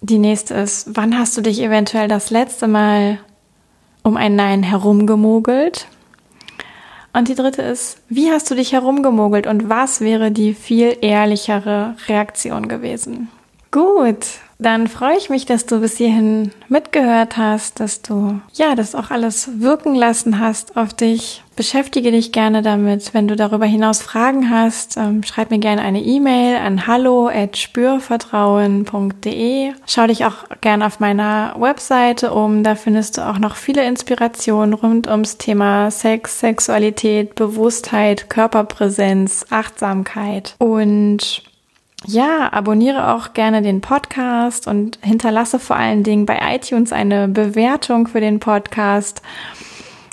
Die 0.00 0.18
nächste 0.18 0.54
ist, 0.54 0.90
wann 0.94 1.18
hast 1.18 1.36
du 1.36 1.40
dich 1.40 1.60
eventuell 1.60 2.06
das 2.06 2.30
letzte 2.30 2.68
Mal 2.68 3.18
um 4.02 4.16
ein 4.16 4.36
Nein 4.36 4.62
herumgemogelt? 4.62 5.88
Und 7.12 7.28
die 7.28 7.34
dritte 7.34 7.62
ist, 7.62 7.98
wie 8.08 8.30
hast 8.30 8.50
du 8.50 8.54
dich 8.54 8.72
herumgemogelt 8.72 9.46
und 9.46 9.68
was 9.68 10.00
wäre 10.00 10.30
die 10.30 10.54
viel 10.54 10.96
ehrlichere 11.00 11.94
Reaktion 12.08 12.68
gewesen? 12.68 13.28
Gut, 13.70 14.26
dann 14.62 14.88
freue 14.88 15.18
ich 15.18 15.28
mich, 15.28 15.44
dass 15.44 15.66
du 15.66 15.80
bis 15.80 15.96
hierhin 15.96 16.52
mitgehört 16.68 17.36
hast, 17.36 17.80
dass 17.80 18.02
du 18.02 18.40
ja 18.54 18.74
das 18.74 18.94
auch 18.94 19.10
alles 19.10 19.60
wirken 19.60 19.94
lassen 19.94 20.38
hast 20.38 20.76
auf 20.76 20.94
dich. 20.94 21.42
Beschäftige 21.54 22.10
dich 22.10 22.32
gerne 22.32 22.62
damit. 22.62 23.12
Wenn 23.12 23.28
du 23.28 23.36
darüber 23.36 23.66
hinaus 23.66 24.00
Fragen 24.00 24.48
hast, 24.48 24.96
ähm, 24.96 25.22
schreib 25.22 25.50
mir 25.50 25.58
gerne 25.58 25.82
eine 25.82 26.00
E-Mail 26.00 26.56
an 26.56 26.86
hallo@spürvertrauen.de. 26.86 29.72
Schau 29.86 30.06
dich 30.06 30.24
auch 30.24 30.48
gerne 30.62 30.86
auf 30.86 30.98
meiner 30.98 31.54
Webseite 31.58 32.32
um. 32.32 32.62
Da 32.62 32.74
findest 32.74 33.18
du 33.18 33.28
auch 33.28 33.38
noch 33.38 33.56
viele 33.56 33.84
Inspirationen 33.84 34.72
rund 34.72 35.08
ums 35.08 35.36
Thema 35.36 35.90
Sex, 35.90 36.40
Sexualität, 36.40 37.34
Bewusstheit, 37.34 38.30
Körperpräsenz, 38.30 39.44
Achtsamkeit 39.50 40.54
und 40.58 41.42
ja, 42.06 42.52
abonniere 42.52 43.12
auch 43.14 43.32
gerne 43.32 43.62
den 43.62 43.80
Podcast 43.80 44.66
und 44.66 44.98
hinterlasse 45.02 45.58
vor 45.58 45.76
allen 45.76 46.02
Dingen 46.02 46.26
bei 46.26 46.38
iTunes 46.54 46.92
eine 46.92 47.28
Bewertung 47.28 48.08
für 48.08 48.20
den 48.20 48.40
Podcast. 48.40 49.22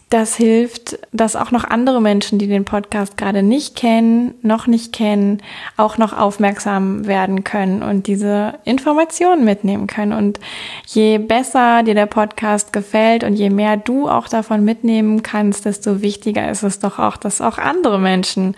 Das 0.09 0.35
hilft, 0.35 0.97
dass 1.11 1.35
auch 1.35 1.51
noch 1.51 1.63
andere 1.63 2.01
Menschen, 2.01 2.39
die 2.39 2.47
den 2.47 2.65
Podcast 2.65 3.15
gerade 3.15 3.43
nicht 3.43 3.75
kennen, 3.75 4.33
noch 4.41 4.65
nicht 4.65 4.91
kennen, 4.91 5.41
auch 5.77 5.99
noch 5.99 6.17
aufmerksam 6.17 7.05
werden 7.05 7.43
können 7.43 7.83
und 7.83 8.07
diese 8.07 8.55
Informationen 8.65 9.45
mitnehmen 9.45 9.85
können. 9.85 10.13
Und 10.13 10.39
je 10.87 11.19
besser 11.19 11.83
dir 11.83 11.93
der 11.93 12.07
Podcast 12.07 12.73
gefällt 12.73 13.23
und 13.23 13.35
je 13.35 13.51
mehr 13.51 13.77
du 13.77 14.09
auch 14.09 14.27
davon 14.27 14.65
mitnehmen 14.65 15.21
kannst, 15.21 15.65
desto 15.65 16.01
wichtiger 16.01 16.49
ist 16.49 16.63
es 16.63 16.79
doch 16.79 16.97
auch, 16.97 17.15
dass 17.15 17.39
auch 17.39 17.59
andere 17.59 17.99
Menschen 17.99 18.55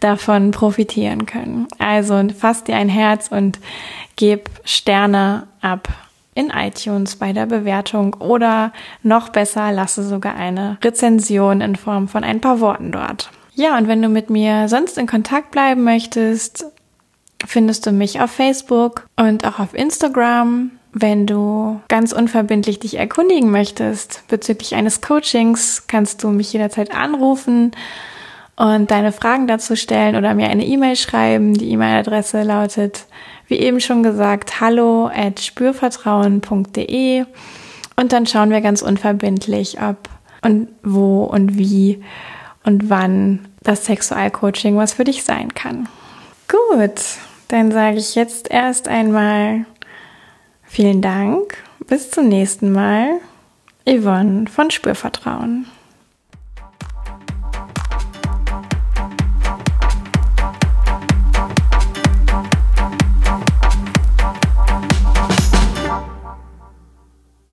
davon 0.00 0.50
profitieren 0.50 1.24
können. 1.24 1.66
Also 1.78 2.22
fass 2.38 2.64
dir 2.64 2.76
ein 2.76 2.90
Herz 2.90 3.28
und 3.28 3.58
gib 4.16 4.50
Sterne 4.64 5.46
ab 5.62 5.88
in 6.34 6.50
iTunes 6.50 7.16
bei 7.16 7.32
der 7.32 7.46
Bewertung 7.46 8.14
oder 8.14 8.72
noch 9.02 9.30
besser, 9.30 9.72
lasse 9.72 10.02
sogar 10.02 10.34
eine 10.34 10.78
Rezension 10.82 11.60
in 11.60 11.76
Form 11.76 12.08
von 12.08 12.24
ein 12.24 12.40
paar 12.40 12.60
Worten 12.60 12.92
dort. 12.92 13.30
Ja, 13.54 13.76
und 13.76 13.88
wenn 13.88 14.00
du 14.00 14.08
mit 14.08 14.30
mir 14.30 14.68
sonst 14.68 14.96
in 14.96 15.06
Kontakt 15.06 15.50
bleiben 15.50 15.82
möchtest, 15.84 16.66
findest 17.46 17.86
du 17.86 17.92
mich 17.92 18.20
auf 18.20 18.30
Facebook 18.30 19.06
und 19.16 19.44
auch 19.44 19.58
auf 19.58 19.74
Instagram. 19.74 20.70
Wenn 20.92 21.26
du 21.26 21.80
ganz 21.88 22.12
unverbindlich 22.12 22.80
dich 22.80 22.98
erkundigen 22.98 23.50
möchtest 23.50 24.26
bezüglich 24.28 24.74
eines 24.74 25.00
Coachings, 25.00 25.86
kannst 25.86 26.24
du 26.24 26.28
mich 26.28 26.52
jederzeit 26.52 26.92
anrufen 26.92 27.72
und 28.56 28.90
deine 28.90 29.12
Fragen 29.12 29.46
dazu 29.46 29.76
stellen 29.76 30.16
oder 30.16 30.34
mir 30.34 30.48
eine 30.48 30.66
E-Mail 30.66 30.96
schreiben. 30.96 31.54
Die 31.54 31.70
E-Mail-Adresse 31.70 32.42
lautet 32.42 33.06
wie 33.50 33.58
eben 33.58 33.80
schon 33.80 34.02
gesagt, 34.02 34.60
hallo 34.60 35.10
at 35.12 35.40
spürvertrauen.de 35.40 37.24
und 37.96 38.12
dann 38.12 38.26
schauen 38.26 38.50
wir 38.50 38.60
ganz 38.60 38.80
unverbindlich, 38.80 39.78
ob 39.82 40.08
und 40.42 40.68
wo 40.82 41.24
und 41.24 41.58
wie 41.58 42.02
und 42.64 42.88
wann 42.88 43.48
das 43.62 43.84
Sexualcoaching 43.84 44.76
was 44.76 44.94
für 44.94 45.04
dich 45.04 45.24
sein 45.24 45.52
kann. 45.54 45.88
Gut, 46.48 47.00
dann 47.48 47.72
sage 47.72 47.98
ich 47.98 48.14
jetzt 48.14 48.50
erst 48.50 48.88
einmal 48.88 49.66
vielen 50.64 51.02
Dank. 51.02 51.56
Bis 51.86 52.10
zum 52.10 52.28
nächsten 52.28 52.72
Mal. 52.72 53.20
Yvonne 53.84 54.46
von 54.48 54.70
Spürvertrauen. 54.70 55.66